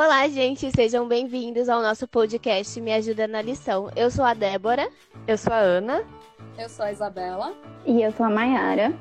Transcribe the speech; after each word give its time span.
Olá, 0.00 0.28
gente, 0.28 0.70
sejam 0.70 1.08
bem-vindos 1.08 1.68
ao 1.68 1.82
nosso 1.82 2.06
podcast 2.06 2.80
Me 2.80 2.92
Ajuda 2.92 3.26
na 3.26 3.42
Lição. 3.42 3.90
Eu 3.96 4.12
sou 4.12 4.24
a 4.24 4.32
Débora. 4.32 4.88
Eu 5.26 5.36
sou 5.36 5.52
a 5.52 5.58
Ana. 5.58 6.04
Eu 6.56 6.68
sou 6.68 6.84
a 6.84 6.92
Isabela. 6.92 7.52
E 7.84 8.00
eu 8.00 8.12
sou 8.12 8.24
a 8.24 8.30
Mayara. 8.30 8.94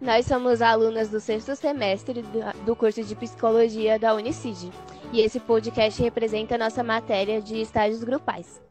Nós 0.00 0.26
somos 0.26 0.62
alunas 0.62 1.08
do 1.08 1.18
sexto 1.18 1.56
semestre 1.56 2.22
do 2.64 2.76
curso 2.76 3.02
de 3.02 3.16
Psicologia 3.16 3.98
da 3.98 4.14
Unicid. 4.14 4.70
E 5.12 5.20
esse 5.20 5.40
podcast 5.40 6.00
representa 6.00 6.54
a 6.54 6.58
nossa 6.58 6.84
matéria 6.84 7.42
de 7.42 7.60
estágios 7.60 8.04
grupais. 8.04 8.62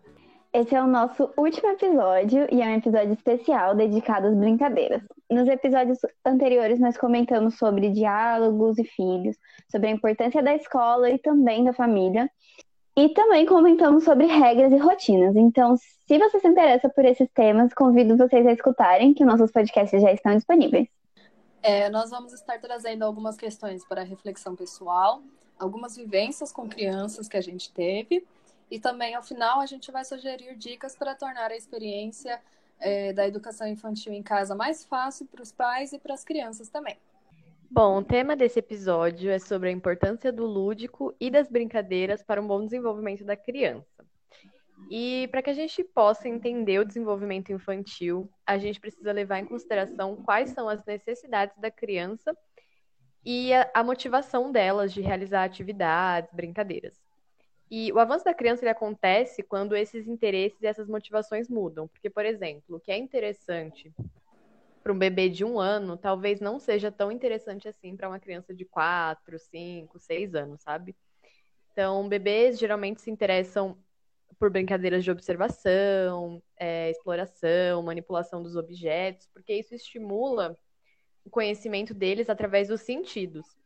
Esse 0.54 0.76
é 0.76 0.82
o 0.82 0.88
nosso 0.88 1.30
último 1.38 1.70
episódio 1.70 2.48
e 2.52 2.62
é 2.62 2.66
um 2.66 2.76
episódio 2.76 3.14
especial 3.14 3.76
dedicado 3.76 4.28
às 4.28 4.36
brincadeiras. 4.36 5.04
Nos 5.30 5.48
episódios 5.48 6.00
anteriores, 6.26 6.80
nós 6.80 6.98
comentamos 6.98 7.58
sobre 7.58 7.90
diálogos 7.90 8.78
e 8.78 8.84
filhos, 8.84 9.36
sobre 9.70 9.90
a 9.90 9.92
importância 9.92 10.42
da 10.42 10.56
escola 10.56 11.10
e 11.10 11.20
também 11.20 11.66
da 11.66 11.74
família. 11.74 12.30
E 12.96 13.10
também 13.10 13.46
comentamos 13.46 14.06
sobre 14.06 14.26
regras 14.26 14.72
e 14.72 14.78
rotinas. 14.78 15.36
Então, 15.36 15.76
se 15.78 16.18
você 16.18 16.40
se 16.40 16.48
interessa 16.48 16.90
por 16.90 17.06
esses 17.06 17.30
temas, 17.32 17.74
convido 17.74 18.18
vocês 18.18 18.48
a 18.48 18.52
escutarem, 18.52 19.14
que 19.14 19.26
nossos 19.26 19.52
podcasts 19.52 20.02
já 20.02 20.12
estão 20.12 20.34
disponíveis. 20.34 20.88
É, 21.62 21.90
nós 21.90 22.10
vamos 22.10 22.34
estar 22.34 22.58
trazendo 22.60 23.04
algumas 23.04 23.36
questões 23.36 23.86
para 23.86 24.02
reflexão 24.02 24.56
pessoal, 24.56 25.22
algumas 25.60 25.96
vivências 25.96 26.52
com 26.52 26.68
crianças 26.68 27.28
que 27.28 27.38
a 27.38 27.42
gente 27.42 27.72
teve 27.72 28.26
e 28.70 28.80
também, 28.80 29.16
ao 29.16 29.24
final, 29.24 29.60
a 29.60 29.66
gente 29.66 29.92
vai 29.92 30.04
sugerir 30.04 30.56
dicas 30.56 30.96
para 30.96 31.16
tornar 31.16 31.52
a 31.52 31.56
experiência 31.56 32.42
é, 32.80 33.14
da 33.14 33.28
educação 33.28 33.68
infantil 33.68 34.14
em 34.14 34.22
casa 34.22 34.56
mais 34.56 34.84
fácil 34.84 35.26
para 35.26 35.42
os 35.42 35.52
pais 35.52 35.94
e 35.94 36.00
para 36.00 36.14
as 36.14 36.24
crianças 36.24 36.70
também. 36.70 36.98
Bom, 37.70 37.98
o 37.98 38.04
tema 38.04 38.36
desse 38.36 38.60
episódio 38.60 39.30
é 39.30 39.40
sobre 39.40 39.70
a 39.70 39.72
importância 39.72 40.32
do 40.32 40.46
lúdico 40.46 41.14
e 41.20 41.30
das 41.30 41.50
brincadeiras 41.50 42.24
para 42.24 42.42
um 42.42 42.48
bom 42.48 42.64
desenvolvimento 42.64 43.26
da 43.26 43.36
criança. 43.36 44.06
E 44.90 45.28
para 45.32 45.42
que 45.42 45.50
a 45.50 45.54
gente 45.54 45.84
possa 45.84 46.30
entender 46.30 46.80
o 46.80 46.86
desenvolvimento 46.86 47.52
infantil, 47.52 48.30
a 48.46 48.58
gente 48.58 48.80
precisa 48.80 49.12
levar 49.12 49.40
em 49.40 49.46
consideração 49.46 50.16
quais 50.16 50.52
são 50.52 50.70
as 50.70 50.84
necessidades 50.86 51.58
da 51.58 51.70
criança 51.70 52.36
e 53.26 53.54
a, 53.54 53.70
a 53.74 53.84
motivação 53.84 54.52
delas 54.52 54.94
de 54.94 55.02
realizar 55.02 55.44
atividades, 55.44 56.32
brincadeiras. 56.32 57.07
E 57.70 57.92
o 57.92 58.00
avanço 58.00 58.24
da 58.24 58.34
criança 58.34 58.64
ele 58.64 58.72
acontece 58.72 59.44
quando 59.44 59.76
esses 59.76 60.08
interesses 60.08 60.62
e 60.62 60.68
essas 60.68 60.88
motivações 60.88 61.50
mudam. 61.50 61.88
Porque, 61.88 62.10
por 62.10 62.26
exemplo, 62.26 62.78
o 62.78 62.80
que 62.80 62.92
é 62.92 62.98
interessante 62.98 63.94
para 64.82 64.94
um 64.94 64.98
bebê 64.98 65.28
de 65.28 65.44
um 65.44 65.60
ano, 65.60 65.98
talvez 65.98 66.40
não 66.40 66.60
seja 66.60 66.90
tão 66.90 67.12
interessante 67.12 67.68
assim 67.68 67.98
para 67.98 68.08
uma 68.08 68.20
criança 68.20 68.54
de 68.54 68.64
quatro, 68.64 69.38
cinco, 69.38 70.00
seis 70.00 70.34
anos, 70.34 70.62
sabe? 70.62 70.96
Então, 71.74 72.08
bebês 72.08 72.58
geralmente 72.58 73.02
se 73.02 73.12
interessam 73.12 73.78
por 74.40 74.50
brincadeiras 74.50 75.04
de 75.04 75.12
observação, 75.12 76.42
é, 76.58 76.90
exploração, 76.90 77.84
manipulação 77.84 78.42
dos 78.42 78.56
objetos, 78.56 79.28
porque 79.34 79.54
isso 79.54 79.76
estimula 79.76 80.58
o 81.26 81.30
conhecimento 81.30 81.94
deles 81.94 82.30
através 82.30 82.70
dos 82.70 82.82
sentidos. 82.82 83.58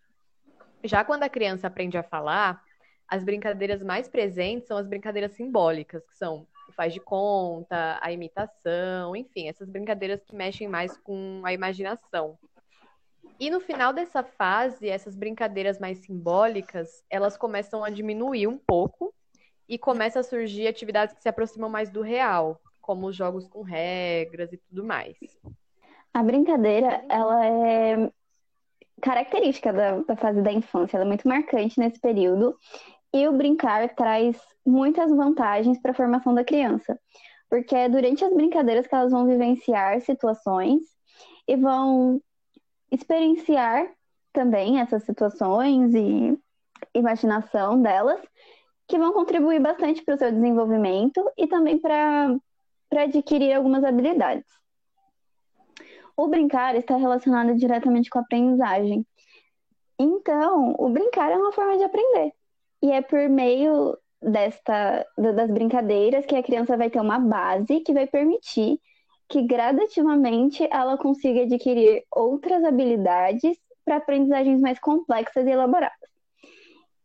Já 0.83 1.05
quando 1.05 1.23
a 1.23 1.29
criança 1.29 1.67
aprende 1.67 1.97
a 1.97 2.03
falar, 2.03 2.63
as 3.11 3.25
brincadeiras 3.25 3.83
mais 3.83 4.07
presentes 4.07 4.69
são 4.69 4.77
as 4.77 4.87
brincadeiras 4.87 5.33
simbólicas, 5.33 6.01
que 6.07 6.15
são 6.15 6.47
o 6.69 6.71
faz 6.71 6.93
de 6.93 7.01
conta, 7.01 7.99
a 8.01 8.09
imitação, 8.09 9.13
enfim, 9.13 9.49
essas 9.49 9.69
brincadeiras 9.69 10.23
que 10.23 10.33
mexem 10.33 10.69
mais 10.69 10.95
com 10.95 11.41
a 11.43 11.51
imaginação. 11.51 12.39
E 13.37 13.49
no 13.49 13.59
final 13.59 13.91
dessa 13.91 14.23
fase, 14.23 14.87
essas 14.87 15.13
brincadeiras 15.13 15.77
mais 15.77 15.97
simbólicas, 15.97 17.03
elas 17.09 17.35
começam 17.35 17.83
a 17.83 17.89
diminuir 17.89 18.47
um 18.47 18.57
pouco 18.57 19.13
e 19.67 19.77
começa 19.77 20.21
a 20.21 20.23
surgir 20.23 20.65
atividades 20.67 21.13
que 21.13 21.21
se 21.21 21.27
aproximam 21.27 21.69
mais 21.69 21.89
do 21.89 22.01
real, 22.01 22.61
como 22.79 23.07
os 23.07 23.15
jogos 23.15 23.45
com 23.45 23.61
regras 23.61 24.53
e 24.53 24.57
tudo 24.57 24.85
mais. 24.85 25.17
A 26.13 26.23
brincadeira, 26.23 27.03
ela 27.09 27.45
é 27.45 28.09
característica 29.01 29.73
da, 29.73 29.97
da 29.99 30.15
fase 30.15 30.41
da 30.41 30.53
infância, 30.53 30.95
ela 30.95 31.05
é 31.05 31.07
muito 31.07 31.27
marcante 31.27 31.77
nesse 31.77 31.99
período 31.99 32.55
e 33.13 33.27
o 33.27 33.33
brincar 33.33 33.93
traz 33.95 34.37
muitas 34.65 35.11
vantagens 35.11 35.79
para 35.81 35.91
a 35.91 35.95
formação 35.95 36.33
da 36.33 36.43
criança, 36.43 36.99
porque 37.49 37.75
é 37.75 37.89
durante 37.89 38.23
as 38.23 38.33
brincadeiras 38.33 38.87
que 38.87 38.95
elas 38.95 39.11
vão 39.11 39.27
vivenciar 39.27 39.99
situações 40.01 40.81
e 41.47 41.55
vão 41.55 42.21
experienciar 42.89 43.91
também 44.31 44.79
essas 44.79 45.03
situações 45.03 45.93
e 45.93 46.37
imaginação 46.93 47.81
delas, 47.81 48.21
que 48.87 48.97
vão 48.97 49.13
contribuir 49.13 49.59
bastante 49.59 50.03
para 50.03 50.15
o 50.15 50.17
seu 50.17 50.31
desenvolvimento 50.31 51.29
e 51.37 51.47
também 51.47 51.79
para 51.79 52.37
adquirir 52.91 53.53
algumas 53.53 53.83
habilidades. 53.83 54.49
O 56.15 56.27
brincar 56.27 56.75
está 56.75 56.97
relacionado 56.97 57.55
diretamente 57.55 58.09
com 58.09 58.19
a 58.19 58.21
aprendizagem. 58.21 59.05
Então, 59.97 60.75
o 60.77 60.89
brincar 60.89 61.31
é 61.31 61.37
uma 61.37 61.51
forma 61.51 61.77
de 61.77 61.83
aprender. 61.83 62.33
E 62.81 62.91
é 62.91 63.01
por 63.01 63.29
meio 63.29 63.97
desta 64.21 65.05
das 65.17 65.49
brincadeiras 65.49 66.25
que 66.25 66.35
a 66.35 66.43
criança 66.43 66.77
vai 66.77 66.89
ter 66.89 66.99
uma 66.99 67.19
base 67.19 67.79
que 67.81 67.93
vai 67.93 68.05
permitir 68.05 68.79
que 69.27 69.41
gradativamente 69.43 70.67
ela 70.69 70.97
consiga 70.97 71.43
adquirir 71.43 72.03
outras 72.11 72.63
habilidades 72.63 73.57
para 73.85 73.95
aprendizagens 73.97 74.59
mais 74.59 74.77
complexas 74.77 75.47
e 75.47 75.49
elaboradas. 75.49 76.11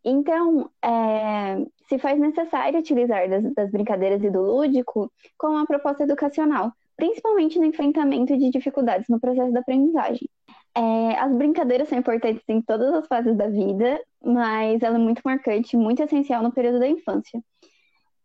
Então, 0.04 0.70
é, 0.84 1.64
se 1.88 1.98
faz 1.98 2.19
necessário 2.19 2.78
utilizar 2.78 3.28
das, 3.28 3.54
das 3.54 3.70
brincadeiras 3.70 4.22
e 4.22 4.31
do 4.31 4.41
lúdico 4.41 5.10
com 5.38 5.48
uma 5.48 5.66
proposta 5.66 6.03
educacional, 6.03 6.72
principalmente 6.97 7.58
no 7.58 7.64
enfrentamento 7.64 8.37
de 8.37 8.50
dificuldades 8.50 9.08
no 9.08 9.20
processo 9.20 9.53
da 9.53 9.60
aprendizagem. 9.60 10.28
É, 10.76 11.19
as 11.19 11.34
brincadeiras 11.34 11.88
são 11.88 11.98
importantes 11.98 12.42
em 12.47 12.60
todas 12.60 12.92
as 12.92 13.06
fases 13.06 13.34
da 13.34 13.48
vida, 13.48 13.98
mas 14.22 14.82
ela 14.82 14.97
é 14.97 14.98
muito 14.98 15.22
marcante, 15.25 15.75
muito 15.75 16.03
essencial 16.03 16.42
no 16.42 16.53
período 16.53 16.78
da 16.78 16.87
infância, 16.87 17.42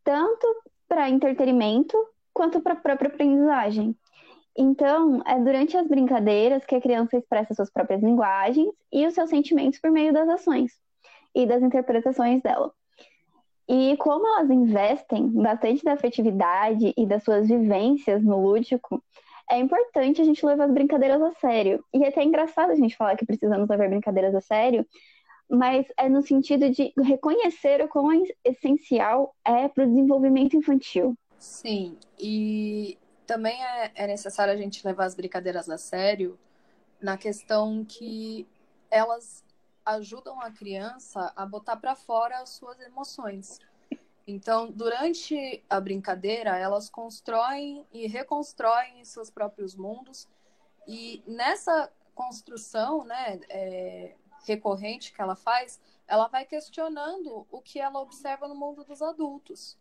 tanto 0.03 0.45
para 0.85 1.09
entretenimento 1.09 1.95
quanto 2.34 2.59
para 2.59 2.73
a 2.73 2.75
própria 2.75 3.07
aprendizagem. 3.07 3.95
Então, 4.57 5.22
é 5.25 5.39
durante 5.39 5.78
as 5.78 5.88
brincadeiras 5.88 6.66
que 6.66 6.75
a 6.75 6.81
criança 6.81 7.17
expressa 7.17 7.53
suas 7.53 7.72
próprias 7.72 8.03
linguagens 8.03 8.73
e 8.91 9.07
os 9.07 9.13
seus 9.13 9.29
sentimentos 9.29 9.79
por 9.79 9.89
meio 9.89 10.12
das 10.12 10.28
ações 10.28 10.73
e 11.33 11.45
das 11.45 11.63
interpretações 11.63 12.41
dela. 12.41 12.73
E 13.66 13.95
como 13.95 14.28
elas 14.28 14.50
investem 14.50 15.29
bastante 15.29 15.85
da 15.85 15.94
afetividade 15.94 16.94
e 16.97 17.06
das 17.06 17.23
suas 17.23 17.47
vivências 17.47 18.22
no 18.22 18.41
lúdico, 18.41 19.01
é 19.51 19.59
importante 19.59 20.22
a 20.22 20.23
gente 20.23 20.45
levar 20.45 20.63
as 20.63 20.72
brincadeiras 20.72 21.22
a 21.22 21.34
sério. 21.34 21.84
E 21.94 22.03
é 22.03 22.07
até 22.07 22.23
engraçado 22.23 22.72
a 22.72 22.75
gente 22.75 22.95
falar 22.95 23.17
que 23.17 23.25
precisamos 23.25 23.67
levar 23.67 23.89
brincadeiras 23.89 24.34
a 24.34 24.39
sério, 24.39 24.88
mas 25.50 25.85
é 25.97 26.07
no 26.07 26.22
sentido 26.22 26.69
de 26.69 26.94
reconhecer 26.97 27.84
o 27.84 27.89
quão 27.89 28.07
essencial 28.45 29.35
é 29.45 29.67
para 29.67 29.84
o 29.84 29.88
desenvolvimento 29.88 30.56
infantil. 30.56 31.17
Sim, 31.38 31.97
e 32.17 32.97
também 33.28 33.62
é, 33.62 33.91
é 33.94 34.07
necessário 34.07 34.53
a 34.53 34.57
gente 34.57 34.88
levar 34.88 35.03
as 35.03 35.16
brincadeiras 35.16 35.69
a 35.69 35.78
sério 35.78 36.39
na 37.01 37.18
questão 37.18 37.83
que 37.83 38.47
elas 38.89 39.44
ajudam 39.85 40.39
a 40.39 40.50
criança 40.51 41.33
a 41.35 41.45
botar 41.45 41.75
para 41.75 41.94
fora 41.94 42.38
as 42.38 42.51
suas 42.51 42.79
emoções. 42.79 43.59
Então, 44.25 44.71
durante 44.71 45.63
a 45.69 45.79
brincadeira, 45.79 46.57
elas 46.57 46.89
constroem 46.89 47.85
e 47.91 48.07
reconstroem 48.07 49.03
seus 49.03 49.29
próprios 49.29 49.75
mundos. 49.75 50.27
E 50.87 51.23
nessa 51.25 51.91
construção 52.13 53.03
né, 53.03 53.39
é, 53.49 54.15
recorrente 54.45 55.11
que 55.11 55.21
ela 55.21 55.35
faz, 55.35 55.79
ela 56.07 56.27
vai 56.27 56.45
questionando 56.45 57.47
o 57.49 57.61
que 57.61 57.79
ela 57.79 57.99
observa 57.99 58.47
no 58.47 58.56
mundo 58.56 58.83
dos 58.83 59.01
adultos. 59.01 59.77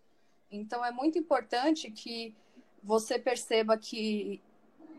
Então, 0.50 0.84
é 0.84 0.90
muito 0.90 1.18
importante 1.18 1.90
que 1.90 2.34
você 2.82 3.18
perceba 3.18 3.76
que 3.76 4.42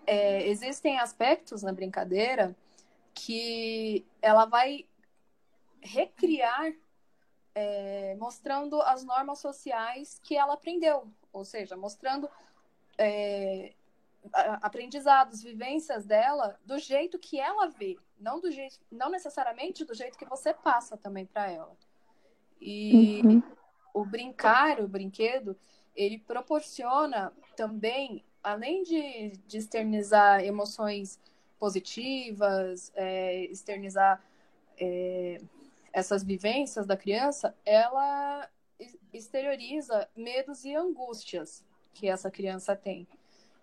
é, 0.05 0.47
existem 0.47 0.99
aspectos 0.99 1.63
na 1.63 1.71
brincadeira 1.71 2.55
que 3.13 4.05
ela 4.21 4.45
vai 4.45 4.85
recriar 5.81 6.73
é, 7.53 8.15
mostrando 8.19 8.81
as 8.81 9.03
normas 9.03 9.39
sociais 9.39 10.19
que 10.23 10.35
ela 10.35 10.53
aprendeu, 10.53 11.07
ou 11.31 11.43
seja, 11.43 11.75
mostrando 11.75 12.29
é, 12.97 13.73
aprendizados, 14.33 15.41
vivências 15.41 16.05
dela 16.05 16.59
do 16.65 16.77
jeito 16.77 17.17
que 17.17 17.39
ela 17.39 17.67
vê, 17.67 17.97
não 18.19 18.39
do 18.39 18.51
jeito, 18.51 18.79
não 18.91 19.09
necessariamente 19.09 19.83
do 19.83 19.93
jeito 19.93 20.17
que 20.17 20.25
você 20.25 20.53
passa 20.53 20.95
também 20.95 21.25
para 21.25 21.49
ela. 21.49 21.75
E 22.59 23.21
uhum. 23.25 23.43
o 23.93 24.05
brincar, 24.05 24.79
o 24.79 24.87
brinquedo, 24.87 25.57
ele 25.95 26.19
proporciona 26.19 27.33
também, 27.55 28.23
além 28.43 28.83
de, 28.83 29.31
de 29.47 29.57
externizar 29.57 30.43
emoções 30.43 31.19
positivas, 31.59 32.91
é, 32.95 33.45
externizar 33.45 34.23
é, 34.79 35.41
essas 35.93 36.23
vivências 36.23 36.85
da 36.85 36.97
criança, 36.97 37.55
ela 37.65 38.49
exterioriza 39.13 40.09
medos 40.15 40.65
e 40.65 40.75
angústias 40.75 41.63
que 41.93 42.07
essa 42.07 42.31
criança 42.31 42.75
tem. 42.75 43.07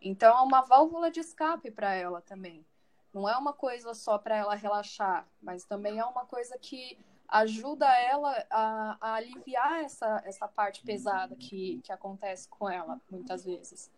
Então, 0.01 0.37
é 0.37 0.43
uma 0.43 0.63
válvula 0.63 1.11
de 1.11 1.21
escape 1.21 1.71
para 1.71 1.93
ela 1.93 2.21
também. 2.21 2.65
Não 3.13 3.29
é 3.29 3.37
uma 3.37 3.53
coisa 3.53 3.95
só 3.95 4.19
para 4.19 4.37
ela 4.37 4.55
relaxar, 4.55 5.27
mas 5.43 5.65
também 5.65 5.99
é 5.99 6.05
uma 6.05 6.25
coisa 6.25 6.57
que 6.59 6.99
ajuda 7.27 7.87
ela 7.99 8.47
a, 8.51 8.97
a, 9.01 9.15
aliviar 9.15 9.85
essa, 9.85 10.23
essa 10.25 10.47
parte 10.47 10.83
pesada 10.83 11.35
que, 11.37 11.81
que 11.83 11.93
acontece 11.93 12.49
com 12.49 12.69
ela, 12.69 13.01
muitas 13.11 13.45
vezes. 13.45 13.91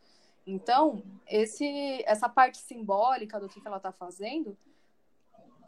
Então, 0.46 1.02
esse, 1.26 2.02
essa 2.06 2.28
parte 2.28 2.58
simbólica 2.58 3.38
do 3.38 3.48
que, 3.48 3.60
que 3.60 3.66
ela 3.66 3.76
está 3.76 3.92
fazendo, 3.92 4.56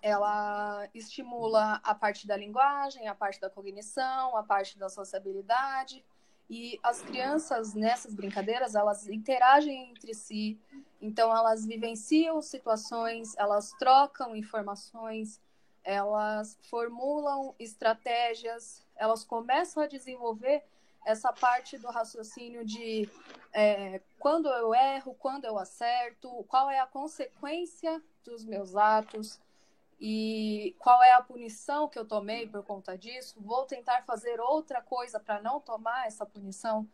ela 0.03 0.89
estimula 0.93 1.81
a 1.85 1.95
parte 1.95 2.27
da 2.27 2.37
linguagem, 2.37 3.07
a 3.07 3.15
parte 3.15 3.41
da 3.41 3.49
cognição, 3.49 4.37
a 4.37 4.43
parte 4.43 4.77
da 4.77 4.89
sociabilidade. 4.89 6.05
E 6.51 6.79
as 6.83 7.01
crianças, 7.01 7.73
nessas 7.73 8.13
brincadeiras, 8.13 8.75
elas 8.75 9.09
interagem 9.09 9.91
entre 9.91 10.13
si, 10.13 10.59
então 11.01 11.35
elas 11.35 11.65
vivenciam 11.65 12.43
situações, 12.43 13.35
elas 13.39 13.71
trocam 13.79 14.37
informações, 14.37 15.41
elas 15.85 16.59
formulam 16.69 17.55
estratégias, 17.59 18.85
elas 18.97 19.25
começam 19.25 19.83
a 19.83 19.87
desenvolver 19.87 20.63
essa 21.07 21.33
parte 21.33 21.79
do 21.79 21.89
raciocínio 21.89 22.65
de 22.65 23.09
é, 23.53 24.01
quando 24.19 24.49
eu 24.49 24.75
erro, 24.75 25.15
quando 25.19 25.45
eu 25.45 25.59
acerto, 25.59 26.45
qual 26.49 26.71
é 26.71 26.81
a 26.81 26.87
consequência 26.87 28.03
dos 28.25 28.45
meus 28.45 28.77
atos 28.77 29.41
e 30.05 30.75
qual 30.81 31.01
é 31.01 31.13
a 31.13 31.23
punição 31.23 31.89
que 31.89 31.97
eu 31.97 32.05
tomei 32.05 32.49
por 32.49 32.65
conta 32.65 32.99
disso. 32.99 33.37
Vou 33.41 33.65
tentar 33.67 34.03
fazer 34.03 34.41
outra 34.41 34.83
coisa 34.83 35.21
para 35.21 35.41
não 35.41 35.61
tomar 35.61 36.09
essa 36.09 36.27
punição 36.27 36.89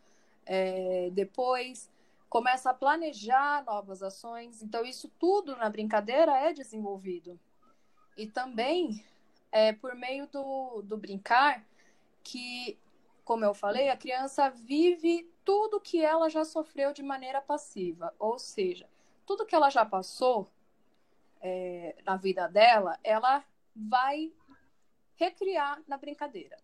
é, 0.45 1.09
depois. 1.11 1.89
Começa 2.29 2.69
a 2.69 2.73
planejar 2.73 3.65
novas 3.65 4.03
ações. 4.03 4.61
Então, 4.61 4.85
isso 4.85 5.11
tudo 5.17 5.57
na 5.57 5.67
brincadeira 5.71 6.37
é 6.37 6.53
desenvolvido. 6.53 7.39
E 8.15 8.27
também 8.27 9.03
é 9.51 9.73
por 9.73 9.95
meio 9.95 10.27
do, 10.27 10.83
do 10.83 10.95
brincar 10.95 11.65
que 12.23 12.77
como 13.25 13.45
eu 13.45 13.53
falei, 13.53 13.89
a 13.89 13.97
criança 13.97 14.49
vive 14.49 15.31
tudo 15.45 15.79
que 15.79 16.03
ela 16.03 16.29
já 16.29 16.43
sofreu 16.43 16.91
de 16.91 17.03
maneira 17.03 17.39
passiva, 17.39 18.11
ou 18.17 18.39
seja, 18.39 18.89
tudo 19.23 19.45
que 19.45 19.53
ela 19.53 19.69
já 19.69 19.85
passou 19.85 20.49
é, 21.41 21.95
na 22.05 22.15
vida 22.17 22.47
dela, 22.47 22.97
ela 23.03 23.43
vai 23.75 24.31
recriar 25.15 25.81
na 25.87 25.97
brincadeira. 25.97 26.57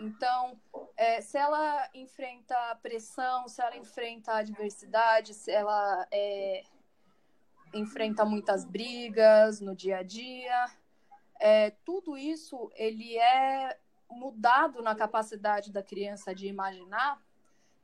Então, 0.00 0.60
é, 0.96 1.20
se 1.20 1.38
ela 1.38 1.88
enfrenta 1.94 2.56
pressão, 2.82 3.46
se 3.48 3.62
ela 3.62 3.76
enfrenta 3.76 4.34
adversidade, 4.34 5.32
se 5.32 5.50
ela 5.50 6.06
é, 6.10 6.64
enfrenta 7.72 8.24
muitas 8.24 8.64
brigas 8.64 9.60
no 9.60 9.74
dia 9.74 9.98
a 9.98 10.02
dia, 10.02 10.66
é, 11.40 11.70
tudo 11.84 12.16
isso 12.16 12.70
ele 12.74 13.16
é 13.16 13.78
mudado 14.10 14.82
na 14.82 14.94
capacidade 14.94 15.72
da 15.72 15.82
criança 15.82 16.34
de 16.34 16.46
imaginar 16.46 17.20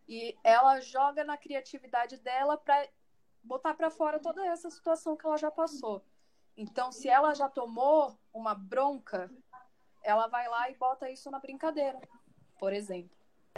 e 0.09 0.37
ela 0.43 0.81
joga 0.81 1.25
na 1.25 1.37
criatividade 1.37 2.17
dela 2.19 2.57
para 2.57 2.89
botar 3.43 3.75
para 3.75 3.91
fora 3.91 4.19
toda 4.19 4.45
essa 4.47 4.71
situação 4.71 5.17
que 5.17 5.27
ela 5.27 5.37
já 5.37 5.51
passou. 5.51 6.03
Então, 6.57 6.93
se 6.93 7.09
ela 7.09 7.35
já 7.35 7.49
tomou 7.49 8.19
uma 8.33 8.55
bronca, 8.55 9.31
ela 10.03 10.27
vai 10.27 10.49
lá 10.49 10.71
e 10.71 10.77
bota 10.77 11.11
isso 11.11 11.31
na 11.31 11.39
brincadeira, 11.39 12.01
por 12.59 12.73
exemplo. 12.73 13.11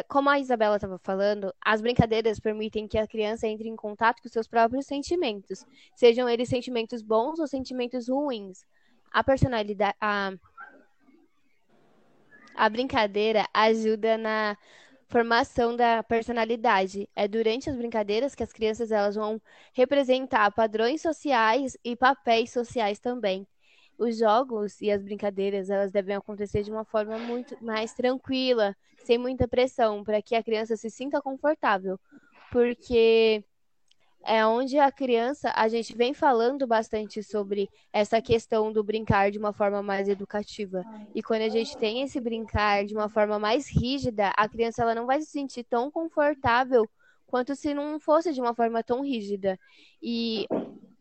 Como 0.08 0.30
a 0.30 0.38
Isabela 0.38 0.76
estava 0.76 0.98
falando, 0.98 1.54
as 1.60 1.82
brincadeiras 1.82 2.40
permitem 2.40 2.88
que 2.88 2.96
a 2.96 3.06
criança 3.06 3.46
entre 3.46 3.68
em 3.68 3.76
contato 3.76 4.22
com 4.22 4.28
seus 4.28 4.48
próprios 4.48 4.86
sentimentos, 4.86 5.66
sejam 5.94 6.28
eles 6.28 6.48
sentimentos 6.48 7.02
bons 7.02 7.38
ou 7.38 7.46
sentimentos 7.46 8.08
ruins. 8.08 8.64
A 9.12 9.22
personalidade, 9.22 9.96
a 10.00 10.32
a 12.54 12.68
brincadeira 12.68 13.46
ajuda 13.52 14.18
na 14.18 14.56
formação 15.12 15.76
da 15.76 16.02
personalidade. 16.02 17.06
É 17.14 17.28
durante 17.28 17.68
as 17.68 17.76
brincadeiras 17.76 18.34
que 18.34 18.42
as 18.42 18.50
crianças 18.50 18.90
elas 18.90 19.14
vão 19.14 19.40
representar 19.74 20.50
padrões 20.52 21.02
sociais 21.02 21.76
e 21.84 21.94
papéis 21.94 22.50
sociais 22.50 22.98
também. 22.98 23.46
Os 23.98 24.18
jogos 24.18 24.80
e 24.80 24.90
as 24.90 25.02
brincadeiras 25.02 25.68
elas 25.68 25.92
devem 25.92 26.16
acontecer 26.16 26.62
de 26.62 26.70
uma 26.70 26.84
forma 26.84 27.18
muito 27.18 27.54
mais 27.62 27.92
tranquila, 27.92 28.74
sem 29.04 29.18
muita 29.18 29.46
pressão, 29.46 30.02
para 30.02 30.22
que 30.22 30.34
a 30.34 30.42
criança 30.42 30.76
se 30.76 30.88
sinta 30.88 31.20
confortável, 31.20 32.00
porque 32.50 33.44
é 34.24 34.46
onde 34.46 34.78
a 34.78 34.90
criança, 34.92 35.52
a 35.56 35.68
gente 35.68 35.96
vem 35.96 36.14
falando 36.14 36.66
bastante 36.66 37.22
sobre 37.22 37.68
essa 37.92 38.20
questão 38.22 38.72
do 38.72 38.82
brincar 38.84 39.30
de 39.30 39.38
uma 39.38 39.52
forma 39.52 39.82
mais 39.82 40.08
educativa. 40.08 40.86
E 41.14 41.22
quando 41.22 41.42
a 41.42 41.48
gente 41.48 41.76
tem 41.76 42.02
esse 42.02 42.20
brincar 42.20 42.84
de 42.84 42.94
uma 42.94 43.08
forma 43.08 43.38
mais 43.38 43.68
rígida, 43.68 44.32
a 44.36 44.48
criança 44.48 44.82
ela 44.82 44.94
não 44.94 45.06
vai 45.06 45.20
se 45.20 45.26
sentir 45.26 45.64
tão 45.64 45.90
confortável 45.90 46.88
quanto 47.26 47.54
se 47.56 47.74
não 47.74 47.98
fosse 48.00 48.32
de 48.32 48.40
uma 48.40 48.54
forma 48.54 48.82
tão 48.82 49.02
rígida. 49.02 49.58
E 50.02 50.46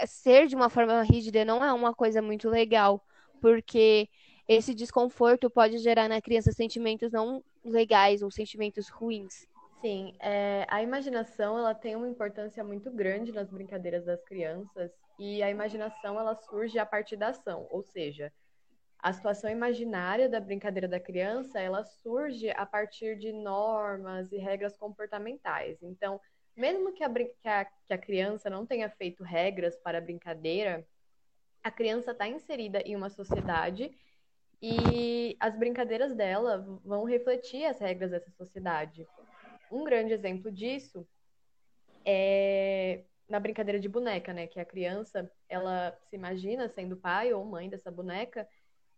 ser 0.05 0.47
de 0.47 0.55
uma 0.55 0.69
forma 0.69 1.01
rígida 1.03 1.45
não 1.45 1.63
é 1.63 1.71
uma 1.73 1.93
coisa 1.93 2.21
muito 2.21 2.49
legal, 2.49 3.03
porque 3.39 4.09
esse 4.47 4.73
desconforto 4.73 5.49
pode 5.49 5.77
gerar 5.79 6.07
na 6.09 6.21
criança 6.21 6.51
sentimentos 6.51 7.11
não 7.11 7.43
legais 7.63 8.21
ou 8.21 8.31
sentimentos 8.31 8.89
ruins. 8.89 9.45
Sim, 9.81 10.15
é, 10.19 10.65
a 10.69 10.83
imaginação 10.83 11.57
ela 11.57 11.73
tem 11.73 11.95
uma 11.95 12.07
importância 12.07 12.63
muito 12.63 12.91
grande 12.91 13.31
nas 13.31 13.49
brincadeiras 13.49 14.05
das 14.05 14.23
crianças 14.23 14.91
e 15.17 15.41
a 15.41 15.49
imaginação 15.49 16.19
ela 16.19 16.35
surge 16.35 16.77
a 16.77 16.85
partir 16.85 17.15
da 17.17 17.29
ação, 17.29 17.67
ou 17.71 17.81
seja, 17.81 18.31
a 18.99 19.11
situação 19.11 19.49
imaginária 19.49 20.29
da 20.29 20.39
brincadeira 20.39 20.87
da 20.87 20.99
criança 20.99 21.59
ela 21.59 21.83
surge 21.83 22.51
a 22.51 22.63
partir 22.63 23.17
de 23.17 23.33
normas 23.33 24.31
e 24.31 24.37
regras 24.37 24.77
comportamentais. 24.77 25.81
Então, 25.81 26.21
mesmo 26.55 26.93
que 26.93 27.03
a, 27.03 27.11
que 27.11 27.47
a, 27.47 27.65
que 27.65 27.93
a 27.93 27.97
criança 27.97 28.51
não 28.51 28.67
tenha 28.67 28.87
feito 28.87 29.23
regras 29.23 29.75
para 29.77 29.97
a 29.97 30.01
brincadeira, 30.01 30.85
a 31.63 31.71
criança 31.71 32.11
está 32.11 32.27
inserida 32.27 32.81
em 32.81 32.95
uma 32.95 33.09
sociedade 33.09 33.91
e 34.61 35.35
as 35.39 35.57
brincadeiras 35.57 36.13
dela 36.13 36.59
vão 36.85 37.03
refletir 37.03 37.65
as 37.65 37.79
regras 37.79 38.11
dessa 38.11 38.29
sociedade. 38.29 39.07
Um 39.71 39.85
grande 39.85 40.13
exemplo 40.13 40.51
disso 40.51 41.07
é 42.05 43.03
na 43.31 43.39
brincadeira 43.39 43.79
de 43.79 43.87
boneca, 43.87 44.33
né? 44.33 44.45
Que 44.45 44.59
a 44.59 44.65
criança, 44.65 45.31
ela 45.47 45.97
se 46.09 46.15
imagina 46.15 46.67
sendo 46.67 46.97
pai 46.97 47.33
ou 47.33 47.45
mãe 47.45 47.69
dessa 47.69 47.89
boneca 47.89 48.45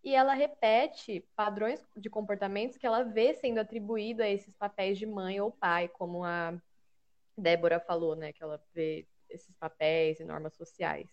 e 0.03 0.15
ela 0.15 0.33
repete 0.33 1.23
padrões 1.35 1.79
de 1.95 2.09
comportamentos 2.09 2.75
que 2.75 2.87
ela 2.87 3.03
vê 3.03 3.35
sendo 3.35 3.59
atribuído 3.59 4.23
a 4.23 4.27
esses 4.27 4.57
papéis 4.57 4.97
de 4.97 5.05
mãe 5.05 5.39
ou 5.39 5.51
pai, 5.51 5.87
como 5.87 6.23
a 6.23 6.59
Débora 7.37 7.79
falou, 7.79 8.15
né? 8.15 8.33
Que 8.33 8.43
ela 8.43 8.59
vê 8.73 9.07
esses 9.29 9.55
papéis 9.55 10.19
e 10.19 10.25
normas 10.25 10.55
sociais. 10.55 11.07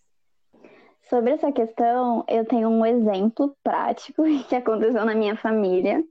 Sobre 1.03 1.33
essa 1.33 1.53
questão, 1.53 2.25
eu 2.29 2.45
tenho 2.47 2.69
um 2.69 2.85
exemplo 2.85 3.57
prático 3.63 4.23
que 4.49 4.57
aconteceu 4.57 5.05
na 5.05 5.15
minha 5.15 5.37
família. 5.37 6.03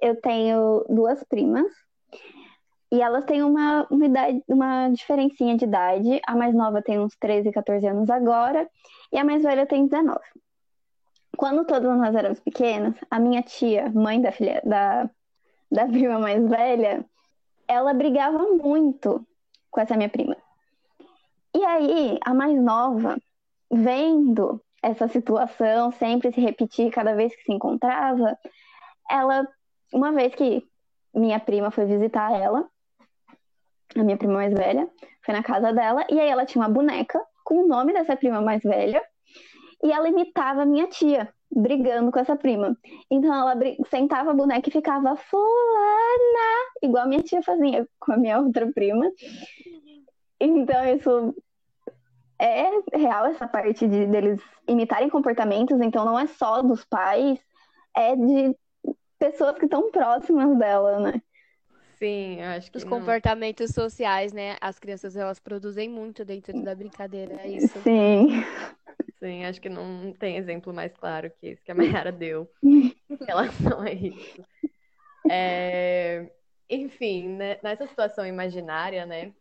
Eu 0.00 0.20
tenho 0.20 0.84
duas 0.88 1.22
primas 1.24 1.66
e 2.94 3.00
elas 3.00 3.24
têm 3.24 3.42
uma, 3.42 3.84
uma, 3.90 4.06
idade, 4.06 4.44
uma 4.46 4.88
diferencinha 4.90 5.56
de 5.56 5.64
idade. 5.64 6.20
A 6.24 6.36
mais 6.36 6.54
nova 6.54 6.80
tem 6.80 7.00
uns 7.00 7.16
13, 7.16 7.50
14 7.50 7.84
anos 7.88 8.08
agora, 8.08 8.70
e 9.12 9.18
a 9.18 9.24
mais 9.24 9.42
velha 9.42 9.66
tem 9.66 9.86
19. 9.86 10.20
Quando 11.36 11.64
todas 11.64 11.98
nós 11.98 12.14
éramos 12.14 12.38
pequenas, 12.38 12.94
a 13.10 13.18
minha 13.18 13.42
tia, 13.42 13.90
mãe 13.90 14.20
da 14.20 14.30
filha 14.30 14.62
da, 14.64 15.10
da 15.70 15.86
prima 15.90 16.20
mais 16.20 16.48
velha, 16.48 17.04
ela 17.66 17.92
brigava 17.92 18.38
muito 18.38 19.26
com 19.72 19.80
essa 19.80 19.96
minha 19.96 20.08
prima. 20.08 20.36
E 21.52 21.64
aí, 21.64 22.18
a 22.24 22.32
mais 22.32 22.56
nova, 22.62 23.16
vendo 23.72 24.62
essa 24.80 25.08
situação 25.08 25.90
sempre 25.90 26.32
se 26.32 26.40
repetir 26.40 26.92
cada 26.92 27.12
vez 27.16 27.34
que 27.34 27.42
se 27.42 27.52
encontrava, 27.52 28.38
ela, 29.10 29.48
uma 29.92 30.12
vez 30.12 30.32
que 30.32 30.64
minha 31.12 31.40
prima 31.40 31.72
foi 31.72 31.86
visitar 31.86 32.32
ela, 32.32 32.68
a 34.00 34.04
minha 34.04 34.16
prima 34.16 34.34
mais 34.34 34.52
velha, 34.52 34.88
foi 35.24 35.34
na 35.34 35.42
casa 35.42 35.72
dela, 35.72 36.04
e 36.10 36.18
aí 36.18 36.28
ela 36.28 36.44
tinha 36.44 36.62
uma 36.62 36.68
boneca 36.68 37.20
com 37.44 37.62
o 37.62 37.66
nome 37.66 37.92
dessa 37.92 38.16
prima 38.16 38.40
mais 38.40 38.62
velha, 38.62 39.02
e 39.82 39.92
ela 39.92 40.08
imitava 40.08 40.62
a 40.62 40.66
minha 40.66 40.86
tia, 40.86 41.32
brigando 41.50 42.10
com 42.10 42.18
essa 42.18 42.36
prima. 42.36 42.76
Então 43.10 43.32
ela 43.32 43.54
sentava 43.88 44.30
a 44.30 44.34
boneca 44.34 44.68
e 44.68 44.72
ficava 44.72 45.16
fulana, 45.16 46.70
igual 46.82 47.04
a 47.04 47.06
minha 47.06 47.22
tia 47.22 47.42
fazia 47.42 47.86
com 48.00 48.12
a 48.12 48.16
minha 48.16 48.40
outra 48.40 48.70
prima. 48.72 49.10
Então 50.40 50.84
isso 50.86 51.34
é 52.40 52.70
real 52.96 53.26
essa 53.26 53.46
parte 53.46 53.86
de 53.86 54.06
deles 54.06 54.40
imitarem 54.68 55.08
comportamentos, 55.08 55.80
então 55.80 56.04
não 56.04 56.18
é 56.18 56.26
só 56.26 56.62
dos 56.62 56.84
pais, 56.84 57.38
é 57.96 58.16
de 58.16 58.56
pessoas 59.18 59.56
que 59.56 59.66
estão 59.66 59.90
próximas 59.90 60.56
dela, 60.58 60.98
né? 60.98 61.22
Sim, 61.98 62.40
acho 62.42 62.70
que 62.70 62.78
Os 62.78 62.84
não- 62.84 62.90
comportamentos 62.90 63.70
sociais, 63.70 64.32
né? 64.32 64.56
As 64.60 64.78
crianças, 64.78 65.16
elas 65.16 65.38
produzem 65.38 65.88
muito 65.88 66.24
dentro 66.24 66.62
da 66.62 66.74
brincadeira, 66.74 67.34
é 67.42 67.48
isso. 67.50 67.80
Sim. 67.82 68.28
Sim, 69.18 69.44
acho 69.44 69.60
que 69.60 69.68
não 69.68 70.12
tem 70.12 70.36
exemplo 70.36 70.72
mais 70.72 70.92
claro 70.94 71.30
que 71.38 71.46
esse 71.46 71.62
que 71.62 71.70
a 71.70 71.74
Mayara 71.74 72.10
deu 72.12 72.50
em 72.62 72.92
relação 73.26 73.80
a 73.80 73.90
isso. 73.92 74.44
É, 75.30 76.30
Enfim, 76.68 77.28
né, 77.28 77.58
nessa 77.62 77.86
situação 77.86 78.26
imaginária, 78.26 79.06
né, 79.06 79.32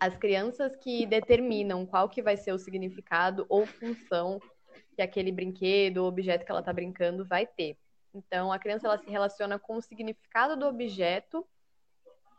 as 0.00 0.16
crianças 0.16 0.74
que 0.76 1.06
determinam 1.06 1.86
qual 1.86 2.08
que 2.08 2.20
vai 2.22 2.36
ser 2.36 2.52
o 2.52 2.58
significado 2.58 3.46
ou 3.48 3.64
função 3.66 4.40
que 4.96 5.00
aquele 5.02 5.30
brinquedo 5.30 5.98
ou 5.98 6.08
objeto 6.08 6.44
que 6.44 6.50
ela 6.50 6.60
está 6.60 6.72
brincando 6.72 7.24
vai 7.24 7.46
ter. 7.46 7.76
Então, 8.12 8.52
a 8.52 8.58
criança 8.58 8.86
ela 8.86 8.98
se 8.98 9.08
relaciona 9.08 9.58
com 9.58 9.76
o 9.76 9.82
significado 9.82 10.56
do 10.56 10.66
objeto 10.66 11.46